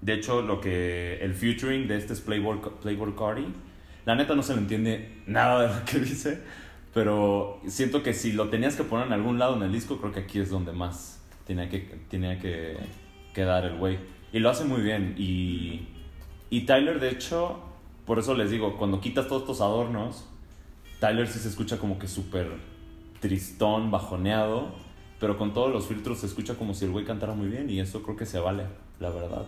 [0.05, 3.47] de hecho lo que el featuring de este es Playboy, Playboy Cardi,
[4.05, 6.43] la neta no se le entiende nada de lo que dice,
[6.93, 10.13] pero siento que si lo tenías que poner en algún lado en el disco, creo
[10.13, 11.79] que aquí es donde más tenía que,
[12.11, 12.77] tenía que
[13.33, 13.99] quedar el güey.
[14.31, 15.15] Y lo hace muy bien.
[15.17, 15.89] Y,
[16.51, 17.61] y Tyler, de hecho,
[18.05, 20.29] por eso les digo, cuando quitas todos estos adornos,
[21.01, 22.49] Tyler sí se escucha como que súper
[23.21, 24.75] tristón, bajoneado,
[25.19, 27.81] pero con todos los filtros se escucha como si el güey cantara muy bien y
[27.81, 28.65] eso creo que se vale,
[29.01, 29.47] la verdad.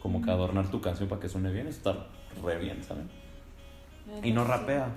[0.00, 2.06] Como que adornar tu canción para que suene bien, eso está
[2.42, 3.08] re bien, ¿saben?
[4.22, 4.88] Y no rapea,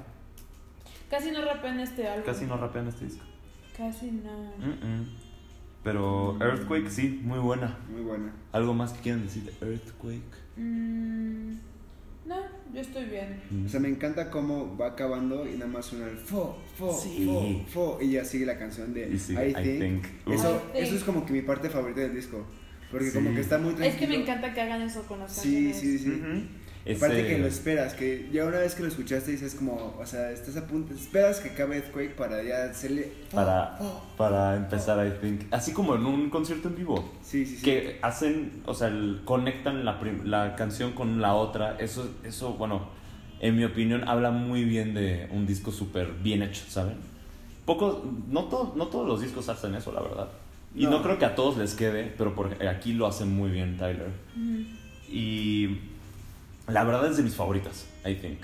[1.09, 2.25] Casi no rapea en este álbum.
[2.25, 3.23] casi no rapea en este disco.
[3.77, 4.31] Casi no.
[4.59, 5.07] Mm-mm.
[5.83, 7.77] Pero Earthquake sí, muy buena.
[7.91, 8.31] Muy buena.
[8.53, 10.21] ¿Algo más que quieran decir de Earthquake?
[10.55, 11.55] Mm,
[12.25, 12.35] no,
[12.73, 13.41] yo estoy bien.
[13.51, 13.65] Mm.
[13.65, 17.25] O sea, me encanta cómo va acabando y nada más suena el fo, fo, Sí.
[17.25, 18.01] fo, fo.
[18.01, 19.79] Y ya sigue la canción de sí, I I Think.
[19.79, 20.05] think.
[20.27, 20.33] Uf.
[20.35, 20.85] Eso, I think.
[20.87, 22.45] eso es como que mi parte favorita del disco.
[22.93, 23.13] Porque Sí.
[23.17, 23.89] como que está muy tranquilo.
[23.93, 25.79] Es que me encanta que hagan eso con las Sí, canciones.
[25.81, 26.09] sí, sí.
[26.11, 26.95] Ujú.
[26.97, 30.05] Aparte Ese- que lo esperas, que ya una vez que lo escuchaste dices como, o
[30.05, 33.09] sea, estás a punto, esperas que acabe Earthquake para ya hacerle...
[33.33, 34.03] para, fo.
[34.17, 35.43] para empezar, I think.
[35.51, 37.09] Así como en un concierto en vivo.
[37.23, 37.63] Sí, sí, sí.
[37.63, 41.77] Que hacen, o sea, el- conectan la, prim- la canción con la otra.
[41.79, 42.89] Eso, eso, bueno,
[43.39, 46.97] en mi opinión, habla muy bien de un disco súper bien hecho, ¿saben?
[47.65, 50.27] Pocos, no, to- no todos los discos hacen eso, la verdad.
[50.75, 50.91] Y no.
[50.91, 51.03] No.
[51.03, 54.09] creo que a todos les quede, pero por, aquí lo hacen muy bien Tyler.
[55.09, 55.79] Y
[56.67, 58.39] la verdad es de mis favoritas, I think.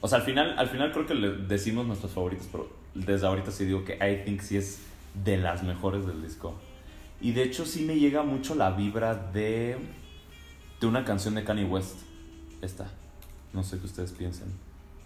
[0.00, 3.50] O sea, al final, al final creo que le decimos nuestras favoritas, pero desde ahorita
[3.50, 4.80] sí digo que I think sí es
[5.24, 6.54] de las mejores del disco.
[7.20, 9.76] Y de hecho sí me llega mucho la vibra de,
[10.80, 11.98] de una canción de Kanye West.
[12.62, 12.86] Esta.
[13.52, 14.48] No sé qué ustedes piensen.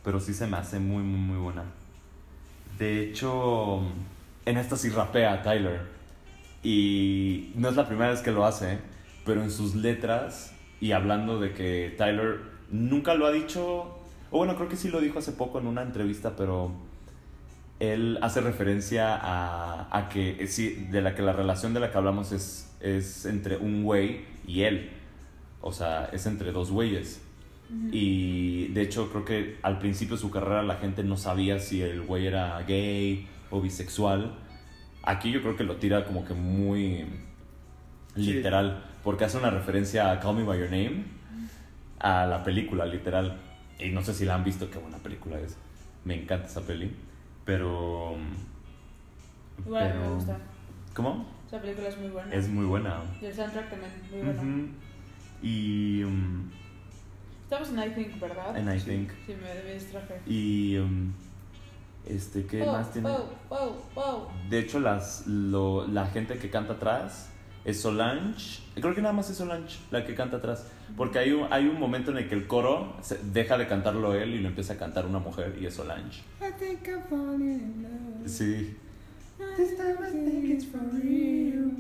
[0.05, 1.65] Pero sí se me hace muy, muy, muy buena.
[2.79, 3.81] De hecho,
[4.45, 5.94] en esta sí rapea Tyler.
[6.65, 8.79] Y no es la primera vez que lo hace,
[9.25, 13.97] pero en sus letras y hablando de que Tyler nunca lo ha dicho,
[14.31, 16.73] o bueno, creo que sí lo dijo hace poco en una entrevista, pero
[17.81, 21.91] él hace referencia a, a que eh, sí, de la que la relación de la
[21.91, 24.91] que hablamos es, es entre un güey y él.
[25.61, 27.21] O sea, es entre dos güeyes.
[27.91, 31.81] Y de hecho creo que al principio de su carrera la gente no sabía si
[31.81, 34.35] el güey era gay o bisexual.
[35.07, 37.05] Aquí yo creo que lo tira como que muy
[38.17, 38.33] Sí.
[38.35, 41.05] literal, porque hace una referencia a Call Me By Your Name,
[41.99, 43.39] a la película literal.
[43.79, 45.57] Y no sé si la han visto, qué buena película es.
[46.05, 46.95] Me encanta esa peli.
[47.45, 48.17] Pero.
[49.67, 50.39] Igual me gusta.
[50.95, 51.27] ¿Cómo?
[51.47, 52.35] Esa película es muy buena.
[52.35, 53.01] Es muy buena.
[53.21, 54.43] Y el soundtrack también muy bueno.
[54.43, 54.69] Ujú.
[55.43, 56.05] Y.
[56.05, 56.51] um,
[57.43, 58.57] Estamos en I Think, ¿verdad?
[58.57, 58.87] en I Sí.
[58.91, 59.11] Think.
[59.27, 60.21] Sí, me, me distraje.
[60.27, 60.79] Y.
[60.79, 61.13] um,
[62.07, 63.09] este, ¿qué Oh, más tiene?
[63.09, 64.29] oh, oh, oh.
[64.51, 67.31] De hecho, las, lo- la gente que canta atrás
[67.65, 68.61] es Solange.
[68.75, 70.67] Creo que nada más es Solange la que canta atrás.
[70.97, 74.15] Porque hay un, hay un momento en el que el coro se- deja de cantarlo
[74.15, 76.23] él y lo empieza a cantar una mujer y es Solange.
[76.41, 78.29] I think I'm falling in love.
[78.29, 78.77] Sí.
[79.57, 81.73] This time I think it's for real.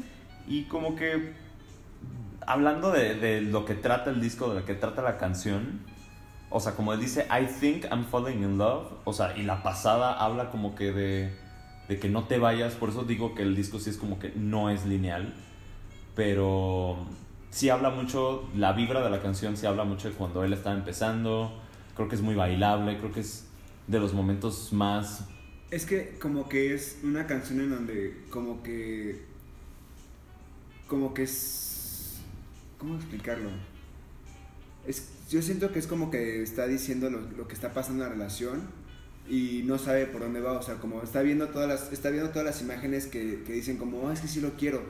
[0.48, 1.32] Y como que
[2.46, 5.80] hablando de, de lo que trata el disco, de lo que trata la canción,
[6.50, 9.62] o sea, como él dice, I think I'm falling in love, o sea, y la
[9.62, 11.33] pasada habla como que de,
[11.88, 14.33] de que no te vayas, por eso digo que el disco sí es como que
[14.37, 15.35] no es lineal,
[16.14, 16.96] pero
[17.50, 20.76] sí habla mucho, la vibra de la canción sí habla mucho de cuando él estaba
[20.76, 21.52] empezando,
[21.96, 23.46] creo que es muy bailable, creo que es
[23.87, 25.26] de los momentos más...
[25.70, 29.24] Es que como que es una canción en donde como que
[30.87, 32.20] como que es
[32.78, 33.50] ¿cómo explicarlo?
[34.87, 38.08] Es yo siento que es como que está diciendo lo, lo que está pasando en
[38.10, 38.62] la relación
[39.28, 42.30] y no sabe por dónde va, o sea, como está viendo todas las está viendo
[42.30, 44.82] todas las imágenes que, que dicen como, "Ah, es que sí lo quiero."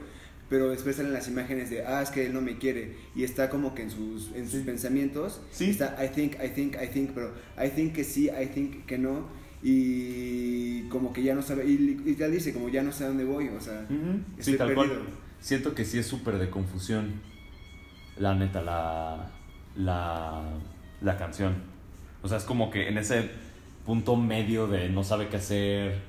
[0.49, 2.95] Pero después salen las imágenes de, ah, es que él no me quiere.
[3.15, 4.63] Y está como que en sus, en sus Sí.
[4.65, 5.41] pensamientos.
[5.51, 5.71] Sí.
[5.71, 8.99] Está, I think, I think, I think, pero I think que sí, I think que
[8.99, 9.27] no.
[9.63, 13.07] Y como que ya no sabe, y, y ya dice, como ya no sé a
[13.07, 13.95] dónde voy, o sea, Sí,
[14.37, 14.89] estoy tal cual.
[14.89, 15.07] perdido.
[15.39, 17.13] Siento que sí es súper de confusión.
[18.19, 19.31] La neta, la,
[19.75, 20.41] la,
[21.01, 21.55] la canción.
[22.23, 23.29] O sea, es como que en ese
[23.85, 26.01] punto medio de no sabe qué hacer.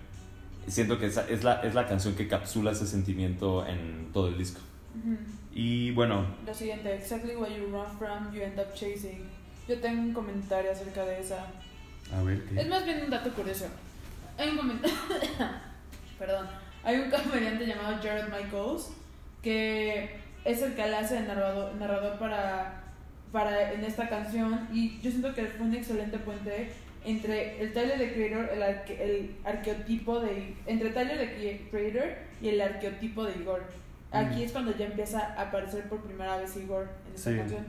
[0.67, 4.39] Siento que esa es la, es la canción que capsula ese sentimiento en todo el
[4.39, 4.61] disco.
[5.53, 9.25] Y bueno, Lo siguiente, exactly what you run from, you end up chasing.
[9.69, 11.47] Yo tengo un comentario acerca de esa.
[12.13, 13.67] a ver Es más bien un dato curioso.
[14.39, 14.97] Hay un comentario.
[16.19, 16.47] Perdón.
[16.83, 18.91] Hay un comediante llamado Jared Michaels
[19.43, 20.11] que
[20.45, 22.83] es el que le hace el narrador, narrador para,
[23.37, 24.67] para en esta canción.
[24.73, 26.71] Y yo siento que fue un excelente puente
[27.05, 30.55] entre el Tyler the Creator, el, arque- el arqueotipo de.
[30.67, 33.63] Entre Tyler the Creator y el arqueotipo de Igor.
[34.11, 34.45] Aquí Mm.
[34.45, 37.37] es cuando ya empieza a aparecer por primera vez Igor en esta Sí.
[37.37, 37.67] canción.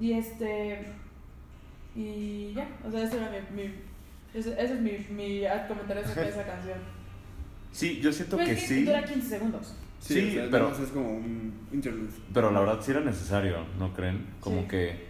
[0.00, 0.84] Y este.
[1.96, 3.62] Y ya, o sea, ese era mi.
[3.62, 3.74] mi
[4.32, 6.78] ese, ese es mi, mi comentario de esa canción.
[7.72, 8.84] Sí, yo siento Pero que que sí.
[8.84, 9.74] dura 15 segundos.
[10.06, 12.10] Sí, Sí, o sea, pero- es como un interlude.
[12.34, 14.26] Pero la verdad sí era necesario, ¿no creen?
[14.40, 14.68] Como Sí.
[14.68, 15.04] que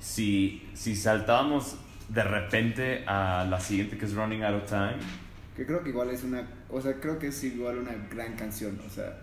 [0.00, 1.76] si, si saltábamos
[2.08, 4.96] de repente a la siguiente que es Running Out of Time,
[5.54, 8.78] Que creo que igual es una, o sea, creo que es igual una gran canción,
[8.86, 9.18] o sea,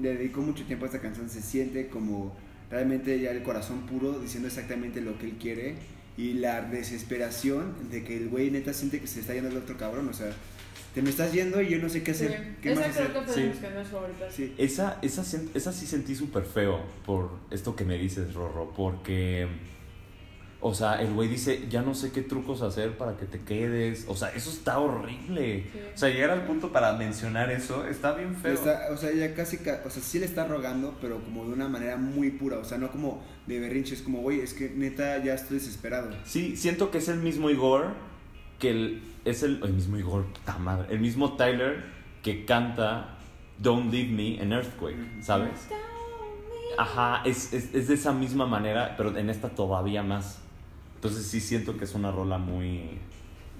[0.00, 2.36] le dedico mucho tiempo a esta canción, se siente como
[2.70, 5.74] realmente ya el corazón puro diciendo exactamente lo que él quiere
[6.16, 9.76] y la desesperación de que el güey neta siente que se está yendo el otro
[9.76, 10.30] cabrón, o sea,
[10.96, 12.56] te me estás yendo y yo no sé qué hacer, Sí.
[12.62, 13.12] qué Esa más creo hacer.
[13.18, 13.40] que fue Sí.
[13.42, 14.34] de mis favoritas.
[14.34, 14.54] Sí.
[14.56, 19.46] esa, esa, esa sí sentí súper feo por esto que me dices, Rorro, porque,
[20.62, 24.06] o sea, el güey dice, ya no sé qué trucos hacer para que te quedes,
[24.08, 25.64] o sea, eso está horrible.
[25.70, 25.78] Sí.
[25.94, 28.54] O sea, llegar al punto para mencionar eso está bien feo.
[28.54, 31.52] está- o sea, ya casi, ca- o sea, sí le está rogando, pero como de
[31.52, 34.70] una manera muy pura, o sea, no como de berrinche, es como, güey, es que
[34.70, 36.08] neta ya estoy desesperado.
[36.24, 37.92] Sí, siento que es el mismo Igor
[38.58, 41.84] que el, es el, el mismo Igor, puta madre, el mismo Tyler
[42.22, 43.16] que canta
[43.58, 45.22] Don't Leave Me en Earthquake, Ujú.
[45.22, 45.68] ¿sabes?
[46.78, 50.38] Ajá, es, es, es de esa misma manera, pero en esta todavía más.
[50.96, 52.98] Entonces sí siento que es una rola muy...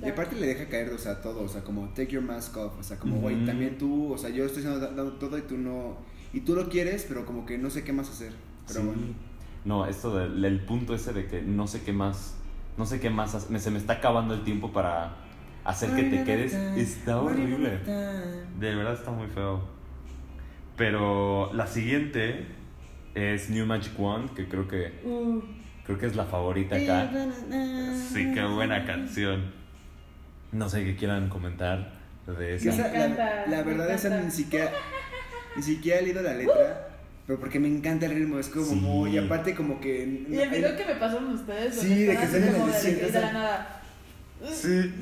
[0.04, 2.78] Y aparte le deja caer, o sea, todo, o sea, como take your mask off,
[2.78, 3.46] o sea, como, güey, Ujú.
[3.46, 5.96] también tú, o sea, yo estoy haciendo dando todo y tú no,
[6.34, 8.32] y tú lo quieres, pero como que no sé qué más hacer.
[8.68, 8.86] Pero Sí.
[8.86, 9.02] bueno.
[9.64, 12.35] No, esto del el punto ese de que no sé qué más,
[12.76, 15.12] no sé qué más, me- se me está acabando el tiempo para
[15.64, 17.78] hacer que te quedes, está horrible.
[18.58, 19.62] De verdad está muy feo.
[20.76, 22.46] Pero la siguiente
[23.14, 25.40] es New Magic Wand, que creo que Uh,
[25.84, 27.10] creo que es la favorita acá.
[28.12, 29.52] Sí, qué buena canción.
[30.52, 31.92] No sé qué quieran comentar
[32.26, 32.70] de esa.
[32.70, 34.70] esa- la, la verdad esa ni siquiera,
[35.56, 36.88] ni siquiera he leído la letra,
[37.26, 38.74] pero porque me encanta el ritmo, es como Sí.
[38.76, 40.24] muy, y aparte como que...
[40.30, 41.74] y el video que me pasaron ustedes.
[41.74, 43.82] Sí, de están que como al de, desierto, de la nada.
[44.52, 44.92] Sí.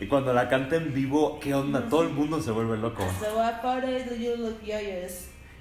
[0.00, 1.88] Y cuando la canta en vivo, ¿qué onda?
[1.88, 3.04] Todo el mundo se vuelve loco.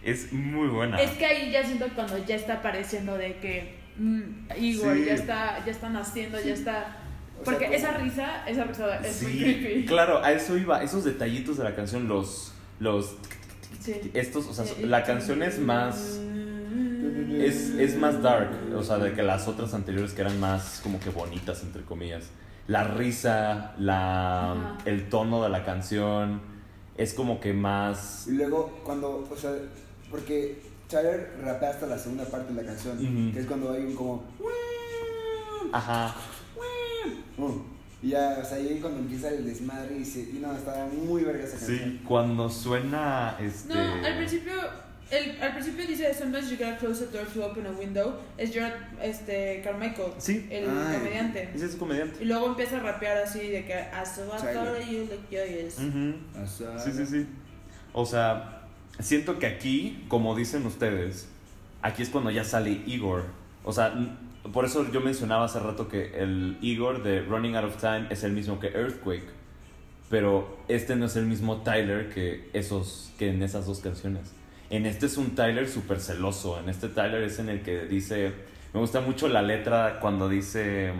[0.03, 1.01] Es muy buena.
[1.01, 4.21] Es que ahí ya siento cuando ya está apareciendo de que mm,
[4.59, 5.05] Igor Sí.
[5.05, 6.97] ya está ya está naciendo, ya está
[7.41, 9.85] O sea, porque esa risa, esa risa es muy Sí, creepy.
[9.85, 10.83] claro, a eso iba.
[10.83, 12.53] Esos detallitos de la canción, los.
[12.79, 13.15] los
[13.81, 14.11] Sí.
[14.13, 14.83] estos, o sea, Sí.
[14.83, 16.19] la canción es más.
[17.37, 20.99] Es, es más dark, o sea, de que las otras anteriores que eran más como
[20.99, 22.25] que bonitas, entre comillas.
[22.67, 24.77] la risa, la, Ajá.
[24.85, 26.41] el tono de la canción,
[26.97, 28.25] es como que más...
[28.27, 29.51] Y luego cuando, o sea,
[30.09, 33.33] porque Tyler rapea hasta la segunda parte de la canción, Ujú.
[33.33, 34.23] que es cuando hay un como...
[35.71, 36.15] Ajá.
[37.37, 37.51] "Uh",
[38.03, 41.23] y ya, o sea, ahí cuando empieza el desmadre y, se, y no, está muy
[41.23, 41.79] verga esa canción.
[41.79, 43.73] Sí, cuando suena este...
[43.73, 44.53] No, al principio,
[45.11, 48.15] el, al principio dice Sometimes you gotta close the door to open a window.
[48.37, 50.47] Es Gerard este, Carmichael, Sí.
[50.49, 50.97] el Ay.
[50.97, 51.49] comediante.
[51.55, 52.23] Ese es comediante.
[52.23, 54.53] Y luego empieza a rapear así de que Tyler.
[54.53, 55.77] thought you look joyous.
[55.79, 57.25] O sea, Sí, sí, sí.
[57.93, 58.61] O sea,
[58.99, 61.27] siento que aquí, como dicen ustedes,
[61.81, 63.23] aquí es cuando ya sale Igor.
[63.63, 63.93] O sea,
[64.51, 68.23] por eso yo mencionaba hace rato que el Igor de Running Out of Time es
[68.23, 69.27] el mismo que Earthquake.
[70.09, 74.33] Pero este no es el mismo Tyler que, esos, que en esas dos canciones.
[74.69, 76.59] En este es un Tyler súper celoso.
[76.59, 78.33] En este Tyler es en el que dice...
[78.73, 80.93] Me gusta mucho la letra cuando dice...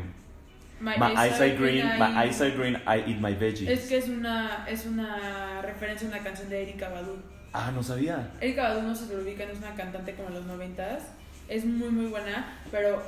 [0.80, 3.70] My eyes are green, my eyes are green, I eat my veggies.
[3.70, 7.18] Es que es una, es una referencia a una canción de Erika Badu.
[7.54, 8.32] Ah, no sabía.
[8.42, 11.04] Erika Badu no se lo ubican, es una cantante como en los noventas.
[11.48, 13.02] Es muy muy buena, pero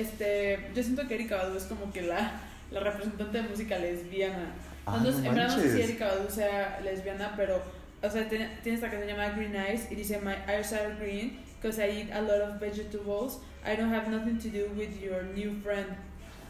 [0.00, 2.32] este, yo siento que Erika Badu es como que la,
[2.70, 4.52] la representante de música lesbiana.
[4.86, 5.82] Ah, Entonces, no en verdad no sé si.
[5.82, 7.62] Erika Badu sea lesbiana, pero,
[8.02, 11.38] o sea, tiene, tiene esta canción llamada Green Eyes y dice, My eyes are green
[11.60, 13.38] because I eat a lot of vegetables.
[13.66, 15.86] I don't have nothing to do with your new friend.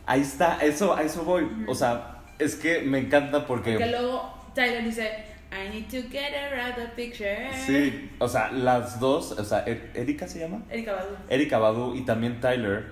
[0.06, 1.44] Ahí está, eso, a eso voy.
[1.44, 1.70] Ujú.
[1.70, 3.76] O sea, es que me encanta porque...
[3.76, 5.11] Que luego Tyler dice,
[5.50, 7.50] I need to get her out of the picture.
[7.66, 10.62] Sí, o sea, las dos, o sea, Er- Erika se llama.
[10.70, 11.16] Erika Badu.
[11.28, 12.87] Erika Badu y también Tyler,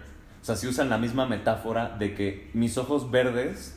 [0.47, 3.77] o sea, sí usan la misma metáfora de que mis ojos verdes,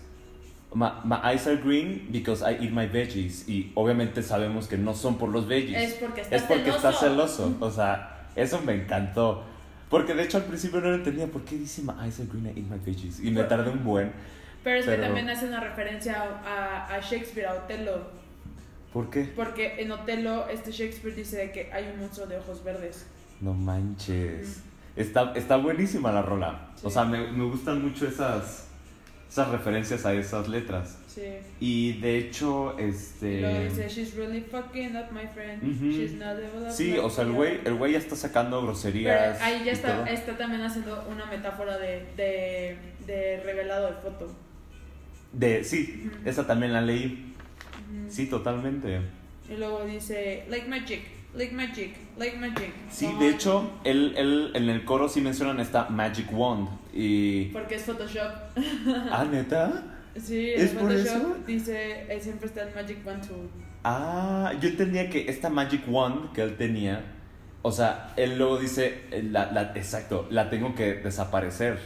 [0.72, 3.50] my, my eyes are green because I eat my veggies.
[3.50, 5.76] Y obviamente sabemos que no son por los veggies.
[5.76, 6.78] Es porque está es porque celoso.
[6.90, 7.58] está celoso.
[7.60, 9.44] O sea, eso me encantó.
[9.90, 11.26] Porque de hecho al principio no lo entendía.
[11.26, 13.20] ¿Por qué dice my eyes are green, I eat my veggies?
[13.20, 14.12] Y me tardé un buen.
[14.64, 18.12] Pero es que Pero- también hace una referencia a, a Shakespeare, a Otelo.
[18.94, 19.24] ¿Por qué?
[19.36, 23.08] Porque en Otelo, este Shakespeare dice que hay un monstruo de ojos verdes.
[23.42, 24.62] No manches.
[25.00, 26.68] Está, está buenísima la rola.
[26.84, 28.68] O sea, me, me gustan mucho esas,
[29.30, 30.98] esas referencias a esas letras.
[31.08, 31.22] Sí.
[31.62, 33.64] Y de hecho, este.
[33.70, 35.64] dice, she's really fucking up, my friend.
[35.64, 36.74] She's not developed.
[36.74, 39.42] Sí, o sea, el güey, are." el güey ya está sacando Pero groserías.
[39.42, 44.28] ahí ya está, está también haciendo una metáfora de, de, de revelado de foto.
[45.32, 47.34] De, sí, esa también la leí.
[48.10, 49.00] Sí, totalmente.
[49.50, 51.04] Y luego dice, like magic,
[51.36, 52.74] like magic, like magic.
[52.90, 56.68] Sí, Como- de hecho, él, él en el coro sí mencionan esta Magic Wand.
[56.94, 57.46] Y.
[57.46, 58.32] Porque es Photoshop.
[59.12, 59.84] Ah, neta.
[60.18, 61.38] Sí, ¿Es en por Photoshop eso?
[61.46, 63.50] dice, eh, siempre está el Magic One Tool.
[63.84, 67.02] Ah, yo entendía que esta Magic Wand que él tenía,
[67.62, 71.78] o sea, él luego dice, eh, la, la- exacto, la tengo que desaparecer.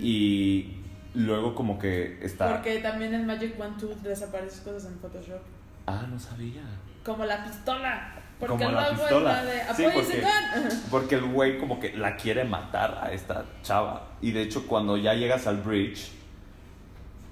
[0.00, 0.78] Y
[1.14, 2.54] luego como que está...
[2.56, 5.40] Porque también el Magic One Tool desaparece cosas en Photoshop.
[5.86, 6.62] Ah, no sabía.
[7.04, 8.12] Como la pistola.
[8.40, 9.44] Porque Como la pistola.
[9.44, 10.22] de Sí, porque-.
[10.90, 14.08] Porque el güey como que la quiere matar a esta chava.
[14.20, 16.10] Y de hecho cuando ya llegas al bridge,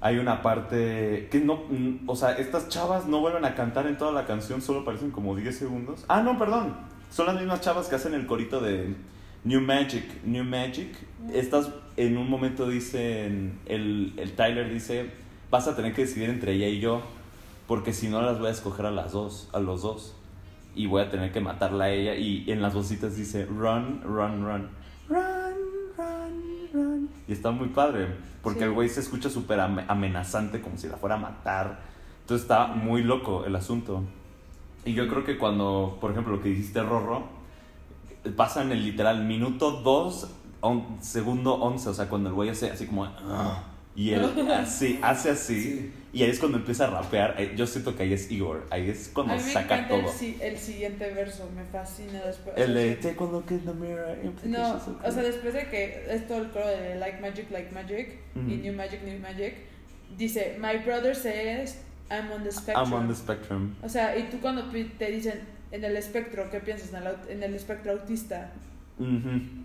[0.01, 1.63] hay una parte que no...
[1.69, 5.11] mm, O sea, estas chavas no vuelven a cantar en toda la canción, solo aparecen
[5.11, 6.05] como 10 segundos.
[6.07, 6.75] Ah, no, perdón.
[7.11, 8.95] Son las mismas chavas que hacen el corito de
[9.43, 10.23] New Magic.
[10.23, 10.89] New Magic.
[11.31, 15.09] Estas en un momento dicen, el, el Tyler dice,
[15.51, 17.01] vas a tener que decidir entre ella y yo.
[17.67, 20.15] Porque si no las voy a escoger a las dos, a los dos
[20.75, 22.15] y voy a tener que matarla a ella.
[22.15, 24.69] Y en las voces dice run, run, run,
[25.09, 25.53] run,
[25.97, 27.09] run, run.
[27.27, 28.07] Y está muy padre,
[28.41, 28.65] porque Sí.
[28.65, 31.79] el güey se escucha súper ame- amenazante, como si la fuera a matar.
[32.21, 34.03] Entonces está muy loco el asunto.
[34.85, 37.23] Y yo creo que cuando, por ejemplo, lo que dijiste, Rorro,
[38.35, 40.29] pasan el literal minuto 2,
[41.01, 43.05] segundo 11, o sea, cuando el güey hace así como...
[43.05, 43.63] "Ah",
[43.95, 45.61] y él así, hace así.
[45.63, 45.91] Sí.
[46.13, 47.35] Y ahí es cuando empieza a rapear.
[47.39, 48.67] eh, Yo siento que ahí es Igor.
[48.69, 50.07] Ahí es A cuando mí me saca el, todo.
[50.11, 52.55] si- el siguiente verso, me fascina después.
[52.55, 52.95] El de.
[52.97, 54.15] Take a look in the mirror.
[54.43, 58.19] No, o sea, después de que es todo el coro de Like Magic, Like Magic
[58.35, 58.39] y.
[58.57, 59.55] New Magic, New Magic,
[60.17, 61.79] dice, My brother says
[62.11, 62.85] I'm on the spectrum.
[62.85, 63.75] I'm on the spectrum.
[63.81, 65.39] O sea, y tú cuando te dicen
[65.71, 66.93] en el espectro, ¿qué piensas?
[66.93, 68.51] En el, en el espectro autista.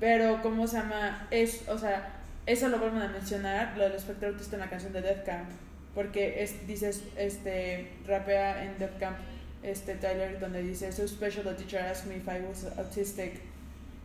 [0.01, 1.29] Pero, ¿cómo se llama?
[1.31, 2.18] Es, o sea,
[2.49, 5.49] eso lo vuelven a mencionar, lo del espectro autista en la canción de Death Camp.
[5.95, 9.19] Porque es, dices, este, rapea en Death Camp,
[9.63, 13.41] este, Tyler, donde dice, So special the teacher asked me if I was autistic.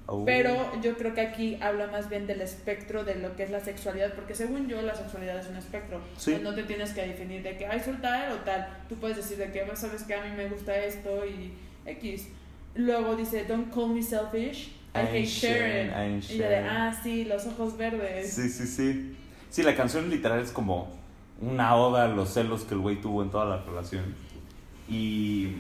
[0.06, 0.26] Oh.
[0.26, 3.62] Pero yo creo que aquí habla más bien del espectro de lo que es la
[3.62, 6.02] sexualidad, porque según yo la sexualidad es un espectro.
[6.18, 6.40] Sí.
[6.44, 8.68] No te tienes que definir de que, ay, soy tal o tal.
[8.90, 11.54] Tú puedes decir de que, "Pues, sabes que a mí me gusta esto y
[11.86, 12.28] X.
[12.76, 16.58] Luego dice, don't call me selfish, I, I hate ain't I ain't Y yo de,
[16.58, 18.34] ah, sí, los ojos verdes.
[18.34, 19.16] Sí, sí, sí.
[19.50, 20.88] Sí, la canción literal es como
[21.42, 24.16] una oda a los celos que el güey tuvo en toda la relación.
[24.88, 25.54] Y.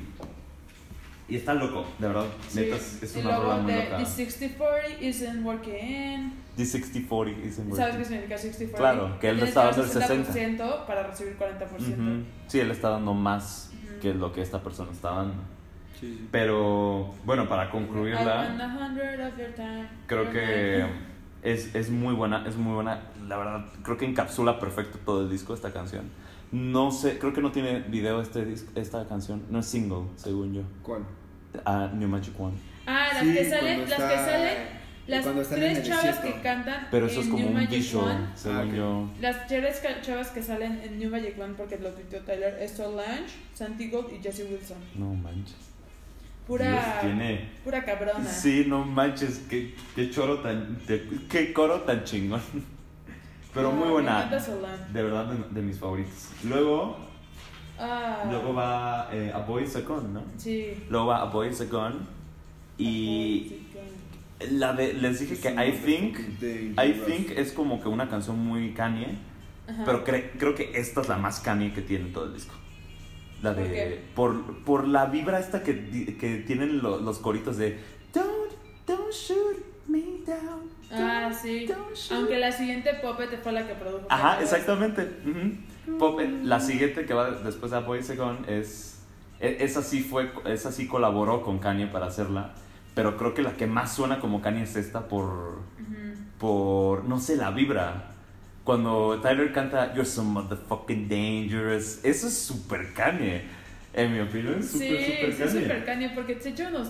[1.28, 2.26] Y está loco, de verdad.
[2.50, 2.60] Sí.
[2.60, 3.98] Neta, es, y una rola muy loca.
[3.98, 6.34] The 60-40 isn't working.
[6.58, 8.06] D6040 is in ¿Sabes qué working.
[8.06, 8.76] significa 60-40?
[8.76, 11.94] Claro, que él Tienes está dando el 60% para recibir 40%.
[11.94, 12.24] Ujú.
[12.48, 14.00] Sí, él está dando más Ujú.
[14.02, 15.34] que lo que esta persona está dando.
[16.04, 16.28] Sí.
[16.32, 18.56] Pero bueno, para concluirla,
[20.08, 20.86] creo que
[21.44, 23.02] es, es muy buena, es muy buena.
[23.28, 26.10] La verdad, creo que encapsula perfecto todo el disco esta canción.
[26.52, 30.54] No sé, creo que no tiene video este dis- esta canción, no es single, según
[30.54, 30.62] yo.
[30.84, 31.04] ¿Cuál?
[31.66, 32.54] Ah, New Magic One.
[32.86, 34.58] Ah, las Sí, que salen, las que está- salen,
[35.08, 38.28] las tres chavas que cantan Pero eso es en como New un Magic visual, One.
[38.36, 38.74] según Ah, ok.
[38.74, 39.10] yo.
[39.22, 43.34] Las tres chavas que salen en New Magic One porque lo tuiteó Tyler es Solange,
[43.54, 44.78] Santi Gold y Jessie Wilson.
[44.96, 45.56] No manches.
[46.48, 47.50] Pura, Dios, tiene...
[47.64, 48.26] pura cabrona.
[48.26, 50.86] Sí, no manches, qué, qué choro tan...
[50.86, 52.42] de- qué coro tan chingón.
[53.54, 54.26] Pero muy buena.
[54.92, 56.30] De verdad, de, de mis favoritos.
[56.44, 56.98] Luego,
[57.80, 60.22] Ah, luego va eh, A Boy Is a Gun, ¿no?
[60.38, 60.74] Sí.
[60.90, 62.08] Luego va A Boy Is a Gun.
[62.78, 63.62] Y
[64.52, 66.20] la de, les dije que I Think,
[66.78, 69.18] I Think es como que una canción muy Kanye.
[69.68, 69.84] Ajá.
[69.86, 72.54] Pero cre- creo que esta es la más Kanye que tiene todo el disco.
[73.44, 73.70] La ¿Por de.
[73.74, 74.02] qué?
[74.16, 77.78] Por, por la vibra esta que, que tienen lo- los coritos de.
[78.14, 78.52] Don't,
[78.88, 80.72] don't shoot me down.
[80.92, 81.66] Ah, don't, sí.
[81.68, 84.06] don't shoot Aunque la siguiente Puppet fue la que produjo.
[84.10, 85.08] Ajá, exactamente.
[86.00, 89.02] Puppet, la siguiente que va después de A Boy Gun es.
[89.40, 90.32] e- Esa sí fue.
[90.46, 92.54] Esa sí colaboró con Kanye para hacerla.
[92.96, 95.60] Pero creo que la que más suena como Kanye es esta por.
[96.40, 97.04] Por.
[97.06, 98.13] No sé, la vibra.
[98.64, 102.00] Cuando Tyler canta You're so motherfucking dangerous.
[102.04, 103.42] Eso es super Kanye.
[103.94, 105.62] En mi opinión, es super, sí, super sí, Kanye.
[105.62, 106.90] super Kanye, porque se echa unos.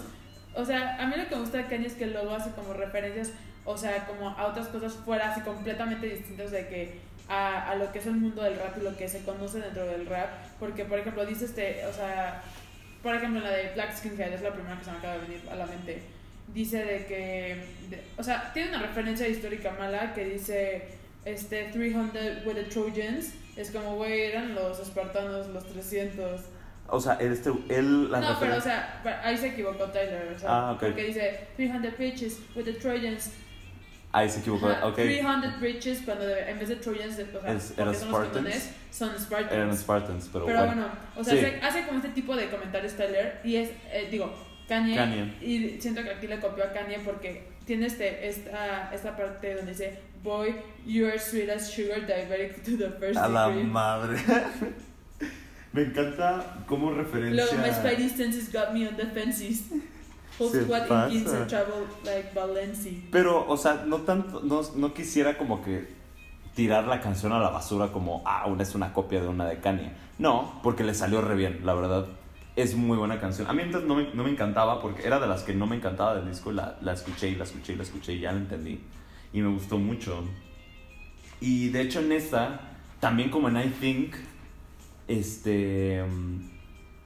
[0.55, 2.74] O sea, a mí lo que me gusta de Kanye es que luego hace como
[2.74, 3.32] referencias,
[3.65, 7.91] o sea, como a otras cosas fuera, así completamente distintas de que a, a lo
[7.91, 10.30] que es el mundo del rap y lo que se conoce dentro del rap.
[10.59, 12.41] Porque, por ejemplo, dice este, o sea,
[13.01, 15.41] por ejemplo, la de Black Skinhead es la primera que se me acaba de venir
[15.51, 16.01] a la mente.
[16.53, 20.84] Dice de que, de- o sea, tiene una referencia histórica mala que dice,
[21.26, 23.34] este, 300 with the Trojans.
[23.55, 26.41] Es como, güey, eran los espartanos, los 300.
[26.88, 30.34] O sea, él, este, él la No, pero o sea, ahí se equivocó Tyler.
[30.36, 30.80] O sea, Ah, ok.
[30.82, 33.32] Porque dice 300 bitches with the Trojans.
[34.11, 34.67] Ahí se equivocó.
[34.67, 34.95] Ajá, ok.
[34.95, 38.69] 300 bitches cuando de- en vez de Trojans, o sea, Es- eran son Spartans.
[38.91, 39.51] son Spartans.
[39.53, 40.74] Eran Spartans, pero, pero bueno.
[40.76, 41.39] bueno, o sea, Sí.
[41.45, 44.32] hace, hace como este tipo de comentarios Tyler y es, eh, digo,
[44.67, 45.34] Kanye, Kanye.
[45.41, 49.71] Y siento que aquí le copió a Kanye porque tiene este, esta, esta parte donde
[49.71, 50.55] dice, Boy,
[50.86, 53.63] you are sweet as sugar, diabetic to the first A la degree.
[53.63, 54.17] madre.
[55.74, 57.43] Me encanta como referencia.
[57.43, 59.63] Luego, my spidey senses got me on the fences.
[60.38, 61.09] Se pasa.
[61.11, 62.91] in and travel like Valencia.
[63.11, 65.88] Pero, o sea, no tanto, no, no quisiera como que
[66.55, 69.59] tirar la canción a la basura como, ah, una es una copia de una de
[69.59, 69.91] Kanye.
[70.19, 72.05] No, porque le salió re bien, la verdad.
[72.55, 73.47] Es muy buena canción.
[73.47, 75.76] A mí entonces no me, no me encantaba porque era de las que no me
[75.76, 76.51] encantaba del disco.
[76.51, 78.80] La, la escuché y la escuché y la escuché y ya la entendí.
[79.34, 80.23] Y me gustó mucho.
[81.41, 84.15] Y de hecho en esta, también como en I Think,
[85.07, 86.03] este...
[86.03, 86.53] mm,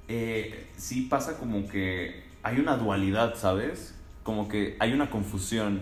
[0.09, 3.95] eh, sí pasa como que hay una dualidad, ¿sabes?
[4.23, 5.82] Como que hay una confusión.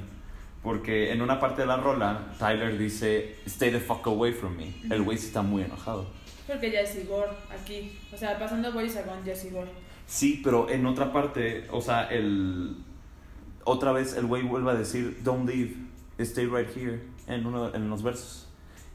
[0.63, 4.73] Porque en una parte de la rola, Tyler dice, stay the fuck away from me.
[4.89, 6.07] El güey sí está muy enojado.
[6.47, 7.91] Porque ya es Igor aquí.
[8.11, 9.67] O sea, pasando Boris Agon, ya es Igor.
[10.07, 12.77] Sí, pero en otra parte, o sea, el...
[13.63, 15.75] Otra vez el güey vuelve a decir, don't leave,
[16.19, 18.47] stay right here, en, uno, en los versos.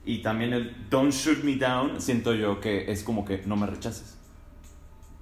[0.05, 3.66] Y también el don't shoot me down, siento yo que es como que no me
[3.66, 4.16] rechaces.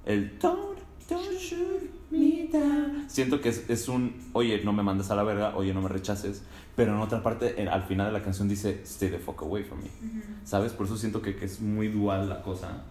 [0.07, 0.79] El don't,
[1.09, 3.05] don't shoot me down.
[3.09, 5.89] Siento que es, es un, oye, no me mandes a la verga, oye, no me
[5.89, 6.43] rechaces.
[6.77, 9.65] Pero en otra parte, en- al final de la canción dice, stay the fuck away
[9.65, 9.89] from me.
[10.45, 10.73] ¿Sabes?
[10.73, 12.85] Por eso siento que, que es muy dual la cosa.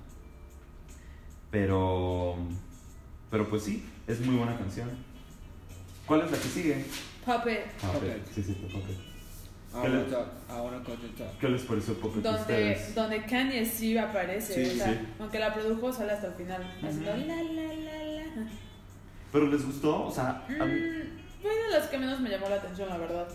[1.51, 2.35] Pero.
[3.31, 4.89] Pero pues sí, es muy buena canción.
[6.05, 6.85] ¿Cuál es la que sigue?
[7.27, 7.91] Puppet, Ah.
[7.93, 8.25] Puppet.
[8.33, 8.95] Sí, sí, Puppet.
[8.95, 11.37] I ¿Qué le- wanna talk, I wanna cut it up.
[11.39, 12.95] ¿Qué les pareció Puppet donde, ustedes?
[12.95, 14.53] donde Kanye sí aparece.
[14.65, 14.99] Sí, o sea, sí.
[15.19, 16.63] aunque la produjo, sale hasta el final.
[16.81, 17.19] Haciendo Ujú.
[17.27, 18.47] la la la la.
[19.31, 20.05] ¿Pero les gustó?
[20.05, 22.97] O sea, a mí- Mm, fue de las que menos me llamó la atención, la
[22.97, 23.27] verdad.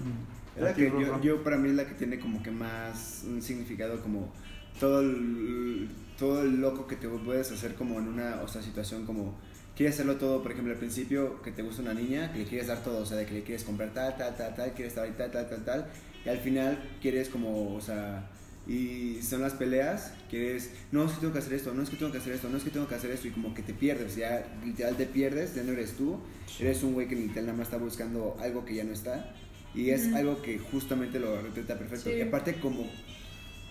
[0.57, 2.51] Es la ¿A ti, que yo, yo para mí es la que tiene como que
[2.51, 4.33] más un significado como
[4.81, 5.89] todo el,
[6.19, 9.35] todo el loco que te puedes hacer como en una o sea, situación como
[9.77, 12.67] quieres hacerlo todo, por ejemplo, al principio que te gusta una niña, que le quieres
[12.69, 15.05] dar todo, o sea, de que le quieres comprar tal, tal, tal, tal, quieres estar
[15.05, 15.87] ahí tal, tal, tal, tal,
[16.25, 18.29] y al final quieres como, o sea,
[18.67, 21.97] y son las peleas, quieres, no, es que tengo que hacer esto, no es que
[21.97, 23.73] tengo que hacer esto, no es que tengo que hacer esto, y como que te
[23.75, 26.19] pierdes, ya literal te pierdes, ya no eres tú,
[26.61, 29.35] eres un güey que literal nada más está buscando algo que ya no está,
[29.75, 30.17] y es Ujú.
[30.17, 32.17] algo que justamente lo retrata perfecto, Sí.
[32.19, 32.87] y aparte como,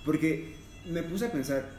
[0.04, 0.56] porque
[0.92, 1.70] me puse a pensar,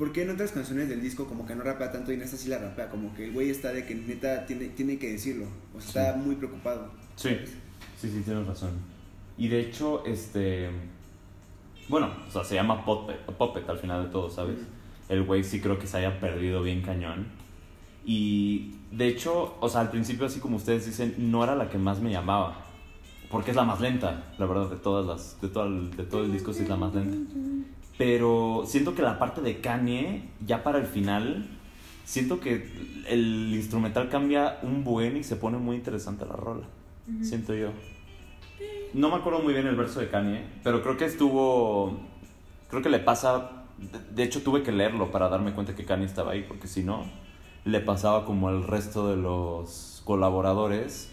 [0.00, 2.38] ¿Por qué en otras canciones del disco como que no rapea tanto y en esta
[2.38, 2.88] sí la rapea?
[2.88, 5.44] Como que el güey está de que neta tiene, tiene que decirlo.
[5.76, 6.90] O sea, está muy preocupado.
[7.16, 7.36] Sí,
[7.98, 8.70] sí, sí, tienes razón.
[9.36, 10.70] Y de hecho, este.
[11.86, 14.56] Bueno, o sea, se llama Puppet, Puppet al final de todo, ¿sabes?
[15.10, 17.26] El güey sí creo que se haya perdido bien cañón.
[18.02, 21.76] Y de hecho, o sea, al principio, así como ustedes dicen, no era la que
[21.76, 22.64] más me llamaba.
[23.30, 25.38] Porque es la más lenta, la verdad, de todas las.
[25.42, 27.34] De todo el, de todo el disco sí es la más lenta.
[28.00, 31.46] Pero siento que la parte de Kanye, ya para el final,
[32.06, 32.66] siento que
[33.06, 36.64] el instrumental cambia un buen y se pone muy interesante la rola.
[37.20, 37.72] Siento yo.
[38.94, 42.00] No me acuerdo muy bien el verso de Kanye, pero creo que estuvo.
[42.70, 43.66] Creo que le pasa.
[43.76, 46.82] de- De hecho, tuve que leerlo para darme cuenta que Kanye estaba ahí, porque si
[46.82, 47.04] no,
[47.66, 51.12] le pasaba como al resto de los colaboradores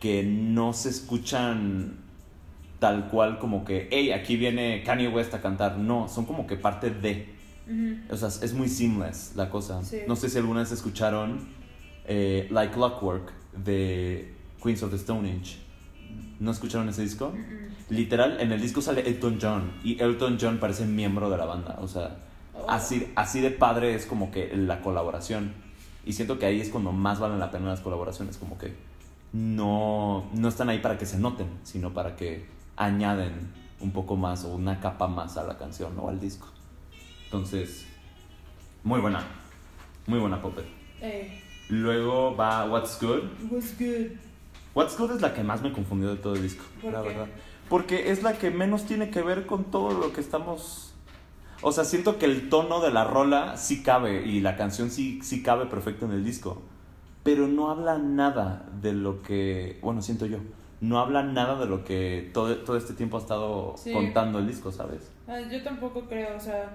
[0.00, 1.96] que no se escuchan
[2.78, 5.78] tal cual como que, hey, aquí viene Kanye West a cantar.
[5.78, 7.34] No, son como que parte de.
[8.10, 9.82] O sea, es muy seamless la cosa.
[9.82, 9.98] Sí.
[10.06, 11.48] No sé si alguna vez escucharon
[12.06, 13.32] eh, Like Clockwork
[13.64, 15.56] de Queens of the Stone Age.
[16.38, 17.32] ¿No escucharon ese disco?
[17.88, 21.78] Literal, en el disco sale Elton John y Elton John parece miembro de la banda.
[21.80, 22.18] O sea,
[22.58, 22.70] Oh.
[22.70, 25.52] así, así de padre es como que la colaboración.
[26.06, 28.38] Y siento que ahí es cuando más valen la pena las colaboraciones.
[28.38, 28.72] Como que
[29.32, 32.46] no, no están ahí para que se noten, sino para que
[32.76, 36.48] añaden un poco más o una capa más a la canción o al disco.
[37.24, 37.86] Entonces,
[38.84, 39.22] muy buena.
[40.06, 40.64] Muy buena Puppet.
[41.00, 43.24] Ey, Luego va What's Good.
[43.50, 44.16] was good.
[44.74, 47.08] What's Good es la que más me confundió de todo el disco, ¿Por la qué?
[47.08, 47.26] verdad.
[47.68, 50.92] Porque es la que menos tiene que ver con todo lo que estamos...
[51.62, 55.20] O sea, siento que el tono de la rola sí cabe y la canción sí,
[55.22, 56.62] sí cabe perfecto en el disco.
[57.24, 59.80] Pero no habla nada de lo que...
[59.82, 60.38] Bueno, siento yo.
[60.80, 63.92] No habla nada de lo que todo, todo este tiempo ha estado Sí.
[63.92, 65.10] contando el disco, ¿sabes?
[65.26, 66.68] Ah, yo tampoco creo, o sea,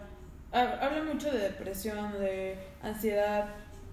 [0.52, 3.50] ha- habla mucho de depresión, de ansiedad,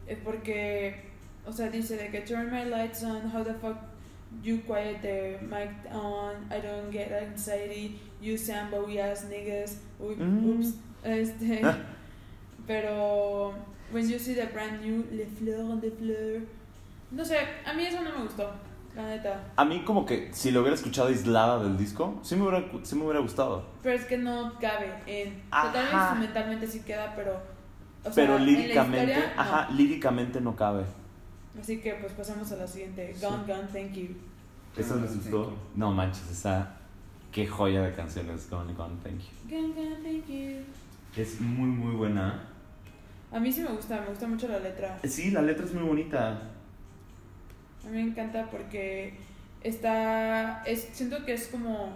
[0.06, 1.02] eh, porque,
[1.46, 3.76] o sea, dice de que turn my lights on, how the fuck
[4.42, 10.50] you quiet the mic on, I don't get anxiety, you Sambo, ass niggas, Mm.
[10.58, 11.60] ups, este,
[12.66, 13.54] pero,
[13.92, 16.40] when you see the brand new, le fleur, de fleur,
[17.10, 18.50] no sé, a mí eso no me gustó,
[18.96, 22.42] la neta, A mí como que si lo hubiera escuchado aislada del disco, sí me
[22.48, 23.64] hubiera, sí me hubiera gustado.
[23.82, 25.66] pero es que no cabe en, Ajá.
[25.68, 27.32] total instrumentalmente sí queda, pero...
[28.00, 29.42] o sea, Pero en la líricamente, historia, no.
[29.42, 30.84] ajá, líricamente no cabe.
[31.60, 33.12] Así que pues pasamos a la siguiente.
[33.14, 33.24] Sí.
[33.24, 34.08] Gone, gone, thank you.
[34.76, 35.52] ¿Esa les gustó?
[35.74, 36.74] No manches, esa.
[37.32, 39.50] Qué joya de canciones, Gone Gone, thank you.
[39.56, 40.60] Gone, gone, thank you.
[41.16, 42.44] Es muy, muy buena.
[43.32, 44.98] A mí sí me gusta, me gusta mucho la letra.
[45.04, 46.40] Sí, la letra es muy bonita.
[47.86, 49.14] A mí me encanta porque
[49.62, 50.62] está.
[50.64, 51.92] Es, siento que es como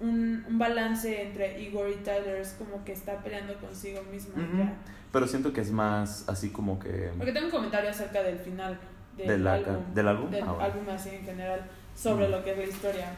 [0.00, 2.36] un, un balance entre Igor y Tyler.
[2.36, 4.34] Es como que está peleando consigo mismo.
[4.42, 4.58] Ujú.
[4.58, 4.72] ya.
[5.12, 7.10] Pero siento que es más así como que.
[7.16, 8.78] Porque tengo un comentario acerca del final
[9.16, 9.94] del ¿De la álbum.
[9.94, 10.30] del álbum?
[10.30, 10.62] Del Ah, bueno.
[10.64, 11.60] álbum así en general.
[11.96, 13.12] Sobre lo que es la historia.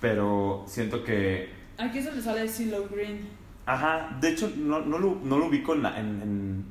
[0.00, 1.48] Pero siento que.
[1.78, 3.28] Aquí es donde sale CeeLo Green.
[3.66, 6.64] Ajá, de hecho, no, no, lo, no lo ubico en la, en, en,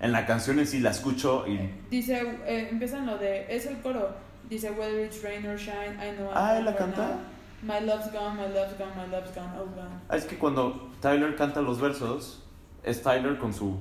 [0.00, 1.58] en la canción en sí, la escucho y.
[1.90, 4.08] Dice, eh, empiezan lo de, es el coro,
[4.48, 7.06] dice, whether it's rain or shine, I know Ah, ¿él la canta?
[7.08, 7.16] now.
[7.62, 10.00] My love's gone, my love's gone, my love's gone, oh gone.
[10.08, 12.42] Ah, Es que cuando Tyler canta los versos,
[12.82, 13.76] es Tyler con su.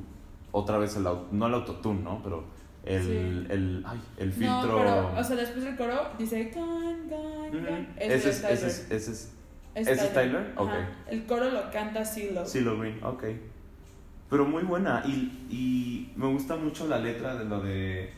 [0.52, 1.04] Otra vez el.
[1.32, 2.22] No el autotune, ¿no?
[2.22, 2.44] Pero
[2.84, 3.04] el.
[3.04, 3.12] Sí.
[3.54, 4.78] el, ay, el No, filtro.
[4.80, 7.88] pero, o sea, después del coro dice, gone, gone, gone.
[7.98, 8.54] Ese Ese es, Tyler.
[8.58, 9.34] ese es, ese es
[9.76, 10.52] Es ¿ese es Tyler?
[10.58, 10.64] Ajá.
[10.64, 10.72] Ok.
[11.08, 12.46] El coro lo canta CeeLo.
[12.46, 13.24] CeeLo Green, ok.
[14.30, 15.04] Pero muy buena.
[15.06, 18.12] Y, y me gusta mucho la letra de lo de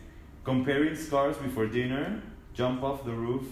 [0.43, 2.21] Comparing scars before dinner,
[2.57, 3.43] jump off the roof,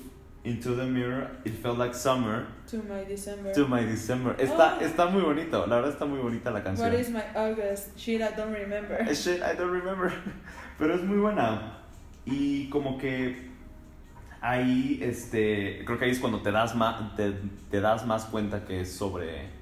[0.44, 3.52] into the mirror, it felt like summer, To my December.
[3.54, 4.36] to my December.
[4.40, 4.84] Está, Oh.
[4.84, 6.90] está muy bonito, la verdad está muy bonita la canción.
[6.90, 7.96] What is my August?
[7.98, 9.06] Shit, I don't remember.
[9.14, 10.12] Shit, I don't remember.
[10.80, 11.78] Pero es muy buena.
[12.26, 13.50] Y como que
[14.42, 16.74] ahí, este, creo que ahí es cuando te das
[17.16, 17.34] te,
[17.70, 19.59] te das más cuenta que es sobre...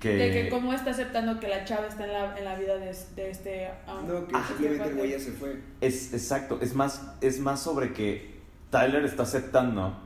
[0.00, 2.76] Que, De que cómo está aceptando que la chava está en la, en la vida
[2.78, 3.70] de, de este...
[3.86, 5.60] um, No, que Ah, simplemente el güey ya se fue.
[5.82, 8.40] Es exacto, es más, es más sobre que
[8.70, 9.98] Tyler está aceptando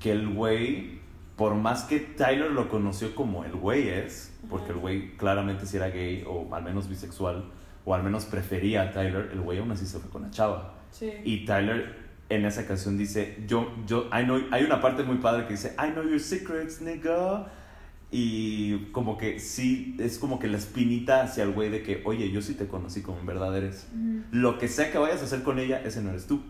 [0.00, 1.00] que el güey,
[1.36, 4.74] por más que Tyler lo conoció como el güey es, porque Ajá.
[4.74, 7.44] el güey claramente si era gay o al menos bisexual,
[7.84, 10.74] o al menos prefería a Tyler, el güey aún así se fue con la chava.
[10.90, 11.12] Sí.
[11.24, 11.94] Y Tyler
[12.30, 15.74] en esa canción dice, yo, yo, I know, hay una parte muy padre que dice,
[15.78, 17.46] I know your secrets, nigga.
[18.14, 22.30] Y como que sí, es como que la espinita hacia el güey de que, oye,
[22.30, 23.88] yo sí te conocí como en verdad eres.
[23.94, 24.22] Ujú.
[24.32, 26.42] Lo que sea que vayas a hacer con ella, ese no eres tú.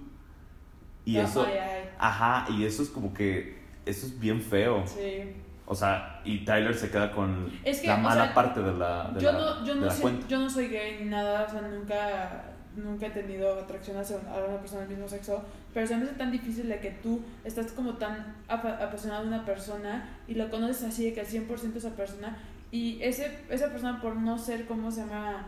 [1.04, 1.88] Y Ay, eso, ay.
[1.98, 4.82] ajá, y eso es como que, eso es bien feo.
[4.86, 5.34] Sí.
[5.64, 8.72] O sea, y Tyler se queda con Es que, la o mala sea, parte de
[8.72, 10.26] la, de yo la, no, yo, no sé- cuenta.
[10.26, 12.44] yo no soy gay ni nada, o sea, nunca,
[12.76, 15.44] nunca he tenido atracción hacia una persona del mismo sexo,
[15.74, 19.28] pero se me hace tan difícil de que tú estás como tan apa- apasionado de
[19.28, 22.36] una persona y lo conoces así de que al 100% esa persona
[22.70, 25.46] y ese, esa persona por no ser, ¿cómo se llama?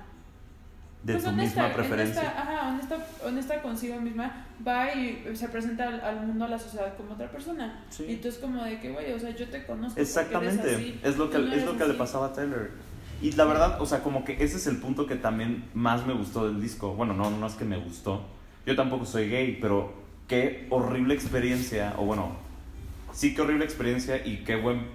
[1.03, 2.21] De Pues tu honesta, misma preferencia.
[2.23, 2.97] honesta, ajá, honesta,
[3.27, 7.31] honesta consigo misma, va y se presenta al, al mundo, a la sociedad como otra
[7.31, 7.85] persona.
[7.91, 8.05] Sí.
[8.09, 9.89] Y tú es como de que, güey, o sea, yo te conozco.
[9.97, 11.99] porque eres Exactamente, así, es lo que, no es lo que le así.
[11.99, 12.71] pasaba a Tyler.
[13.21, 16.15] Y la verdad, o sea, como que ese es el punto que también más me
[16.15, 16.95] gustó del disco.
[16.95, 18.23] Bueno, no, no es que me gustó.
[18.65, 19.93] Yo tampoco soy gay, pero
[20.29, 22.33] qué horrible experiencia, o bueno,
[23.13, 24.87] sí, qué horrible experiencia y qué buen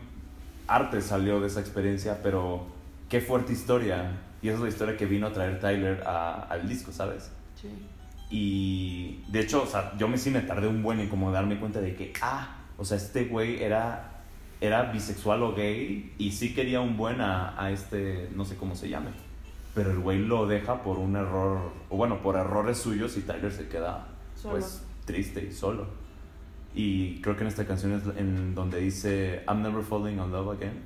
[0.67, 2.65] arte salió de esa experiencia, pero
[3.09, 4.11] qué fuerte historia.
[4.41, 7.29] Y esa es la historia que vino a traer Tyler a- al disco, ¿sabes?
[7.61, 7.67] Sí.
[8.31, 11.59] Y de hecho, o sea, yo me sí me tardé un buen en como darme
[11.59, 14.21] cuenta de que, ah, o sea, este güey era,
[14.61, 18.75] era bisexual o gay y sí quería un buen a, a este, no sé cómo
[18.75, 19.09] se llame.
[19.73, 23.51] Pero el güey lo deja por un error, o bueno, por errores suyos y Tyler
[23.51, 24.55] se queda, Solo.
[24.55, 24.83] pues,
[25.13, 25.87] triste y solo.
[26.75, 30.49] Y creo que en esta canción es en donde dice, I'm never falling in love
[30.55, 30.83] again.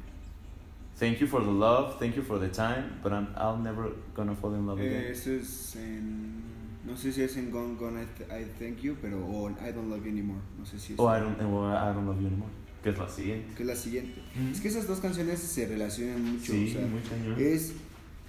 [0.98, 4.34] Thank you for the love, thank you for the time, but I'm, I'll never gonna
[4.36, 5.12] fall in love Eh, again.
[5.12, 6.42] eso es en.
[6.86, 9.18] No sé si es en Gone Gone I, Th- I Thank You, pero.
[9.26, 10.40] O I Don't Love You Anymore.
[10.58, 11.00] No sé si es.
[11.00, 12.52] O I don't, I don't love you anymore.
[12.84, 13.54] Que es la siguiente.
[13.56, 14.22] Que es la siguiente.
[14.36, 14.52] Mm.
[14.52, 16.52] Es que esas dos canciones se relacionan mucho.
[16.54, 17.36] Sí, o sea, muy cañón.
[17.40, 17.74] es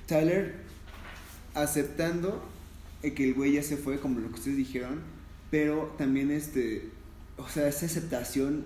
[0.06, 0.54] Tyler
[1.54, 2.42] aceptando
[3.02, 5.00] que el güey ya se fue, como lo que ustedes dijeron,
[5.54, 6.90] pero también este,
[7.36, 8.64] o sea, esa aceptación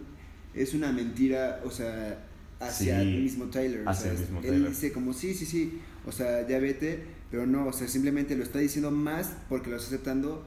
[0.54, 2.24] es una mentira, o sea,
[2.60, 3.86] hacia Sí, el mismo Tyler.
[3.86, 4.68] o hacia sea, el mismo Él Tyler.
[4.70, 8.42] dice como, sí, sí, sí, o sea, ya vete, pero no, o sea, simplemente lo
[8.42, 10.42] está diciendo más porque lo está aceptando,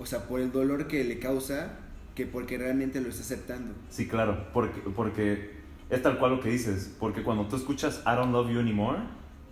[0.00, 1.78] o sea, por el dolor que le causa,
[2.16, 3.72] que porque realmente lo está aceptando.
[3.88, 5.52] Sí, claro, porque, porque
[5.90, 6.90] es tal cual lo que dices.
[6.98, 8.98] Porque cuando tú escuchas I don't love you anymore,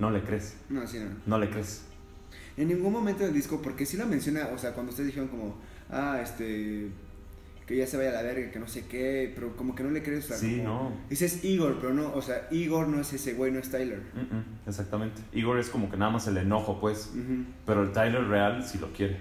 [0.00, 0.56] no le crees.
[0.70, 1.06] No, sí, no.
[1.24, 1.82] No le crees.
[2.56, 5.54] En ningún momento del disco, porque sí lo menciona, o sea, cuando ustedes dijeron como,
[5.90, 6.88] ah, este,
[7.66, 9.90] que ya se vaya a la verga, que no sé qué, pero como que no
[9.90, 10.92] le crees, o sea, Sí, como- no.
[11.10, 14.02] Dices Igor, pero no, o sea, Igor no es ese güey, no es Tyler.
[14.66, 15.22] Exactamente.
[15.32, 17.12] Igor es como que nada más el enojo, pues.
[17.64, 19.20] Pero el Tyler real sí lo quiere.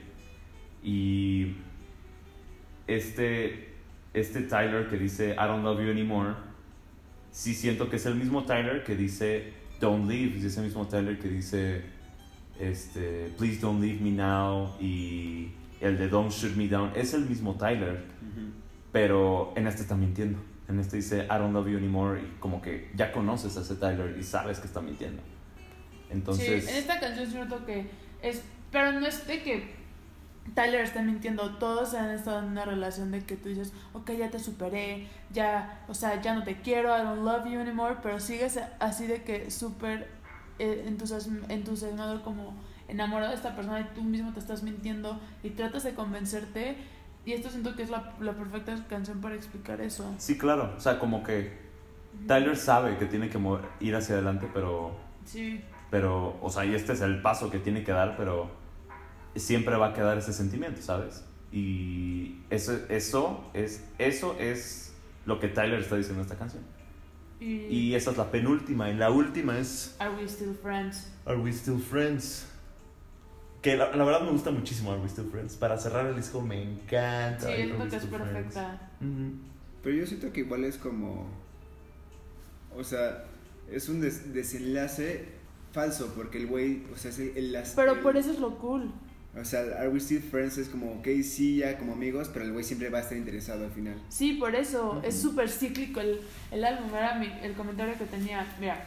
[0.84, 1.56] Y
[2.88, 3.70] este,
[4.14, 6.34] este Tyler que dice I don't love you anymore,
[7.32, 10.38] sí siento que es el mismo Tyler que dice Don't leave.
[10.38, 11.82] Es ese mismo Tyler que dice
[12.60, 14.76] este, Please don't leave me now.
[14.80, 15.50] Y
[15.82, 16.92] el de Don't shoot me down.
[16.96, 18.04] Es el mismo Tyler.
[18.92, 20.40] Pero en este está mintiendo.
[20.68, 22.20] En este dice I don't love you anymore.
[22.22, 25.22] Y como que ya conoces a ese Tyler y sabes que está mintiendo.
[26.10, 26.64] Entonces.
[26.66, 27.90] Sí, en esta canción siento que
[28.22, 29.76] es, pero no es de que
[30.54, 34.30] Tyler está mintiendo, todos han estado en una relación de que tú dices, ok, ya
[34.30, 38.20] te superé, ya, o sea, ya no te quiero, I don't love you anymore, pero
[38.20, 40.08] sigues así de que súper
[40.60, 42.54] eh, entusiasm- entusiasmado como
[42.88, 46.78] enamorado de esta persona y tú mismo te estás mintiendo y tratas de convencerte
[47.26, 50.14] y esto siento que es la, la perfecta canción para explicar eso.
[50.20, 50.74] Sí, claro.
[50.78, 51.52] O sea, como que
[52.28, 55.60] Tyler sabe que tiene que mo- ir hacia adelante, pero, Sí,
[55.90, 58.50] pero, o sea, y este es el paso que tiene que dar, pero
[59.36, 61.26] siempre va a quedar ese sentimiento, ¿sabes?
[61.52, 64.94] Y eso, eso es, eso es
[65.26, 66.64] lo que Tyler está diciendo en esta canción.
[67.40, 68.90] y, Y esa es la penúltima.
[68.92, 71.12] Y la última es Are We Still Friends?
[71.26, 72.48] Are We Still Friends?
[73.66, 75.56] Que la, la verdad me gusta muchísimo Are We Still Friends.
[75.56, 77.48] Para cerrar el disco me encanta.
[77.48, 78.92] Sí, We que es perfecta.
[79.02, 79.32] Ujú.
[79.82, 81.26] Pero yo siento que igual es como,
[82.78, 83.24] o sea,
[83.72, 85.30] es un des- desenlace
[85.72, 88.38] falso, porque el güey, o sea, es el, el- las- Pero el- por eso es
[88.40, 88.92] lo cool.
[89.36, 92.52] O sea, Are We Still Friends es como, ok, sí, ya como amigos, pero el
[92.54, 94.00] güey siempre va a estar interesado al final.
[94.10, 94.92] Sí, por eso.
[95.00, 95.08] Ujú.
[95.08, 96.94] Es súper cíclico el, el álbum.
[96.94, 98.46] Era mi- el comentario que tenía.
[98.60, 98.86] Mira,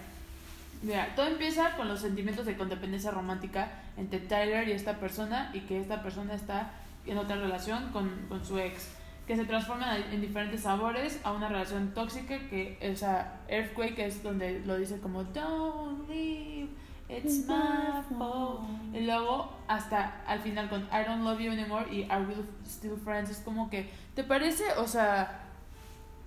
[0.83, 5.61] mira, todo empieza con los sentimientos de codependencia romántica entre Tyler y esta persona y
[5.61, 6.73] que esta persona está
[7.07, 8.95] en otra relación con, con su ex.
[9.27, 14.23] Que se transforman en diferentes sabores a una relación tóxica que, o sea, Earthquake es
[14.23, 16.69] donde lo dice como Don't leave,
[17.11, 18.63] it's my fault.
[18.95, 22.97] Y luego hasta al final con I don't love you anymore y Are we still
[22.97, 24.65] friends es como que ¿te parece?
[24.79, 25.48] O sea,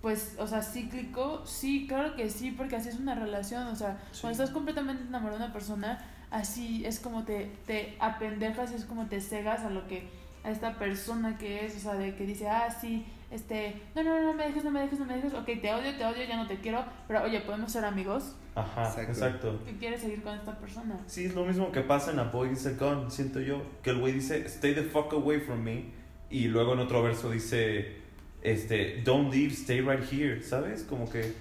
[0.02, 4.00] pues, o sea, cíclico, sí, claro que sí, porque así es una relación, o sea,
[4.12, 4.22] Sí.
[4.22, 6.00] cuando estás completamente enamorado de una persona,
[6.32, 10.08] así es como te, te apendejas, es como te cegas a lo que,
[10.44, 14.16] a esta persona que es, o sea, de que dice, ah, sí, este, no, no,
[14.20, 16.24] no, no me dejes, no me dejes, no me dejes, ok, te odio, te odio,
[16.28, 19.12] ya no te quiero, pero oye, podemos ser amigos, Ajá, Exacto.
[19.12, 19.64] exacto.
[19.66, 21.00] que quieres seguir con esta persona.
[21.08, 23.62] Sí, es lo mismo que pasa en A Boy is a Gun, siento yo.
[23.82, 25.86] Que el güey dice, stay the fuck away from me.
[26.30, 27.96] Y luego en otro verso dice,
[28.42, 30.84] este, don't leave, stay right here, ¿sabes?
[30.84, 31.34] Como que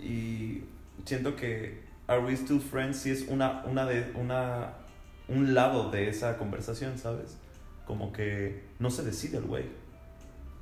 [0.00, 0.62] Y
[1.04, 4.74] siento que Are We Still Friends sí es una, una de, una,
[5.28, 7.36] un lado de esa conversación, ¿sabes?
[7.86, 9.64] Como que no se decide el güey.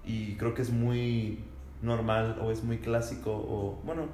[0.04, 1.38] Y creo que es muy
[1.82, 4.06] normal o es muy clásico o, bueno,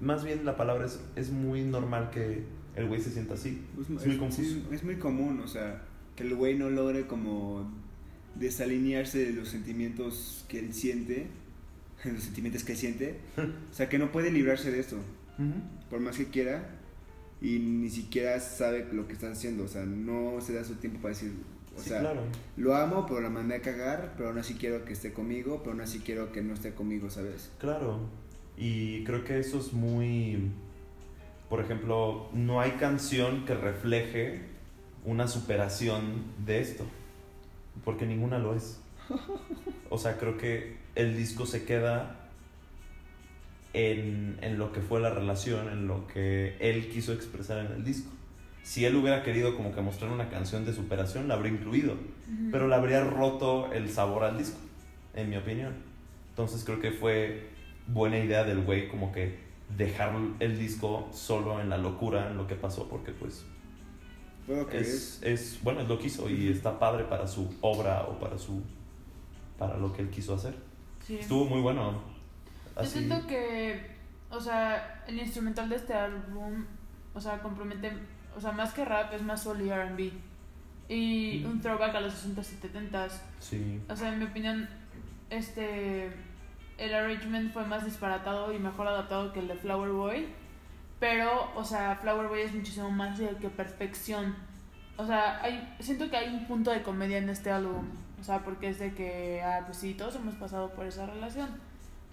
[0.00, 2.44] más bien la palabra es, es muy normal que
[2.76, 3.66] el güey se sienta así.
[3.78, 4.42] Es, Es muy confuso.
[4.42, 5.82] sí, es muy común, o sea,
[6.16, 7.70] que el güey no logre como
[8.34, 11.26] desalinearse de los sentimientos que él siente,
[12.04, 14.96] los sentimientos que él siente, o sea, que no puede librarse de esto,
[15.88, 16.68] por más que quiera,
[17.40, 21.00] y ni siquiera sabe lo que está haciendo, o sea, no se da su tiempo
[21.00, 21.32] para decir,
[21.76, 22.22] o sí, sea, claro.
[22.56, 25.72] lo amo, pero la mandé a cagar, pero aún así quiero que esté conmigo, pero
[25.72, 27.50] aún así quiero que no esté conmigo, ¿sabes?
[27.58, 28.00] Claro.
[28.56, 30.50] Y creo que eso es muy...
[31.48, 34.42] Por ejemplo, no hay canción que refleje
[35.04, 36.84] una superación de esto.
[37.84, 38.80] Porque ninguna lo es.
[39.88, 42.28] O sea, creo que el disco se queda
[43.72, 47.84] en, en lo que fue la relación, en lo que él quiso expresar en el
[47.84, 48.10] disco.
[48.62, 51.96] Si él hubiera querido como que mostrar una canción de superación, la habría incluido.
[52.52, 54.58] Pero le habría roto el sabor al disco,
[55.14, 55.74] en mi opinión.
[56.28, 57.48] Entonces creo que fue
[57.88, 59.38] buena idea del güey como que
[59.76, 63.44] dejar el disco solo en la locura, en lo que pasó, porque pues
[64.50, 64.84] Puedo creer.
[64.84, 68.36] es, es bueno, es lo que hizo y está padre para su obra o para
[68.36, 68.62] su
[69.58, 70.54] para lo que él quiso hacer.
[71.06, 71.18] Sí.
[71.18, 71.92] Estuvo muy bueno.
[71.92, 73.90] Yo Así, siento que,
[74.30, 76.64] o sea, el instrumental de este álbum,
[77.14, 77.92] o sea, compromete,
[78.36, 80.12] o sea, más que rap, es más soul y RB.
[80.88, 81.50] Y Mm.
[81.50, 83.20] un throwback a los 60s y 70s.
[83.38, 83.80] sí.
[83.88, 84.68] O sea, en mi opinión,
[85.30, 86.10] este.
[86.78, 90.26] El arrangement fue más disparatado y mejor adaptado que el de Flower Boy.
[91.00, 94.36] Pero, o sea, Flower Boy es muchísimo más de que perfección.
[94.96, 97.86] O sea, hay, siento que hay un punto de comedia en este álbum.
[98.20, 101.48] O sea, porque es de que, ah, pues sí, todos hemos pasado por esa relación.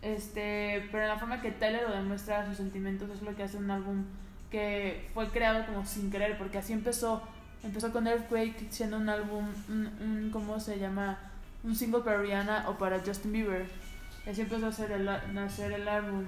[0.01, 3.69] Este, pero la forma que Tyler lo demuestra sus sentimientos es lo que hace un
[3.71, 4.05] álbum
[4.51, 7.21] que fue creado como sin querer, porque así empezó.
[7.63, 11.17] Empezó con Earthquake siendo un álbum, un, ¿cómo se llama?
[11.63, 13.65] Un single para Rihanna o para Justin Bieber.
[14.29, 16.23] Así empezó a hacer el, a- nacer el álbum.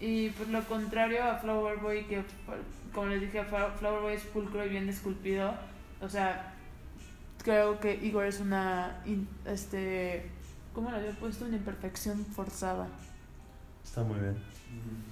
[0.00, 2.58] Y pues lo contrario a Flower Boy, que pues,
[2.92, 5.54] como les dije, Fla- Flower Boy es pulcro y bien esculpido.
[6.00, 6.52] O sea,
[7.42, 10.26] creo que Igor es una, in- este,
[10.74, 11.44] ¿cómo lo había puesto?
[11.46, 12.88] Una imperfección forzada.
[13.84, 14.36] Está muy bien.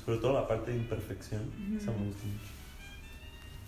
[0.04, 1.42] Sobre todo la parte de imperfección.
[1.76, 2.52] Esa me gusta mucho.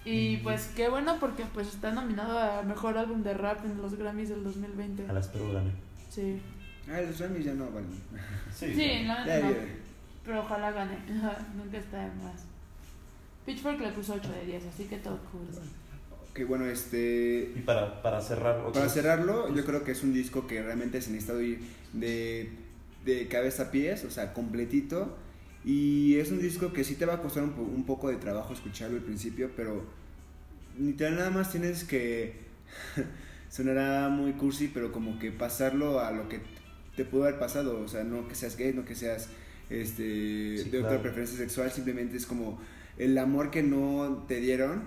[0.05, 3.95] Y pues qué bueno porque pues está nominado a Mejor Álbum de Rap en los
[3.97, 5.09] Grammys del 2020.
[5.09, 5.71] A la espero gane.
[6.11, 6.41] Sí.
[6.89, 7.91] Ah, los Grammys ya no valen.
[8.55, 9.15] Sí, Sí, no.
[10.27, 10.99] Pero ojalá gane.
[11.57, 12.45] Nunca está de más.
[13.47, 15.47] Pitchfork le puso 8 de 10, así que todo cool.
[16.31, 17.53] Ok, bueno, este...
[17.55, 18.71] Y para, para cerrar.
[18.73, 21.61] Para cerrarlo, yo creo que es un disco que realmente se necesita oír
[21.93, 22.51] de,
[23.05, 25.17] de cabeza a pies, o sea, completito.
[25.65, 28.53] Y es un disco que sí te va a costar un, un poco de trabajo
[28.53, 29.85] escucharlo al principio, pero
[30.79, 32.45] literal nada más tienes que...
[33.49, 36.41] sonará muy cursi, pero como que pasarlo a lo que
[36.97, 37.81] te pudo haber pasado.
[37.81, 39.29] O sea, no que seas gay, no que seas
[39.71, 41.03] este, Sí, de otra claro.
[41.03, 42.59] preferencia sexual, simplemente es como
[42.99, 44.83] el amor que no te dieron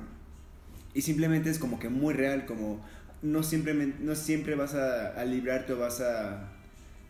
[0.93, 2.83] y simplemente es como que muy real, como
[3.21, 6.51] no siempre, no siempre vas a, a librarte o vas a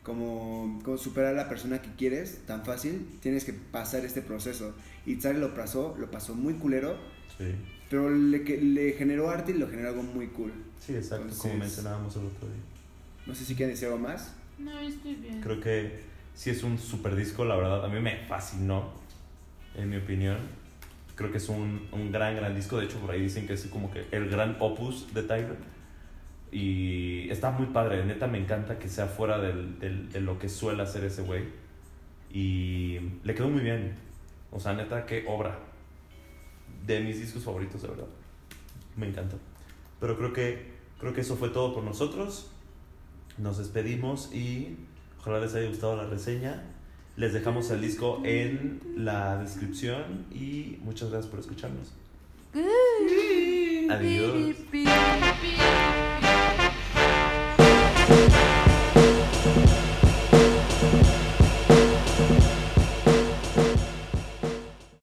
[0.02, 4.74] como, como superar a la persona que quieres tan fácil, tienes que pasar este proceso.
[5.06, 6.98] Y Tsare lo pasó, lo pasó muy culero,
[7.38, 7.44] Sí.
[7.88, 10.52] pero le, que- le generó arte y lo generó algo muy cool.
[10.84, 12.56] Sí, exacto, como Entonces- mencionábamos el otro día.
[13.26, 14.34] No sé si quieren decir algo más.
[14.58, 15.40] No, estoy bien.
[15.40, 16.00] Creo que
[16.40, 17.84] sí es un super disco, la verdad.
[17.84, 18.88] A mí me fascinó,
[19.76, 20.38] en mi opinión.
[21.14, 22.78] Creo que es un, un gran, gran disco.
[22.78, 25.58] De hecho, por ahí dicen que es como que el gran opus de Tiger.
[26.50, 28.02] Y está muy padre.
[28.06, 31.44] Neta, me encanta que sea fuera del, del- de lo que suele hacer ese güey.
[32.32, 33.92] Y le quedó muy bien.
[34.50, 35.58] O sea, neta, qué obra.
[36.86, 38.08] De mis discos favoritos, de verdad.
[38.96, 39.36] Me encanta.
[40.00, 42.50] Pero creo que, creo que eso fue todo por nosotros.
[43.36, 44.78] Nos despedimos y
[45.20, 46.62] ojalá les haya gustado la reseña.
[47.16, 51.92] Les dejamos el disco en la descripción y muchas gracias por escucharnos.
[53.90, 54.56] Adiós.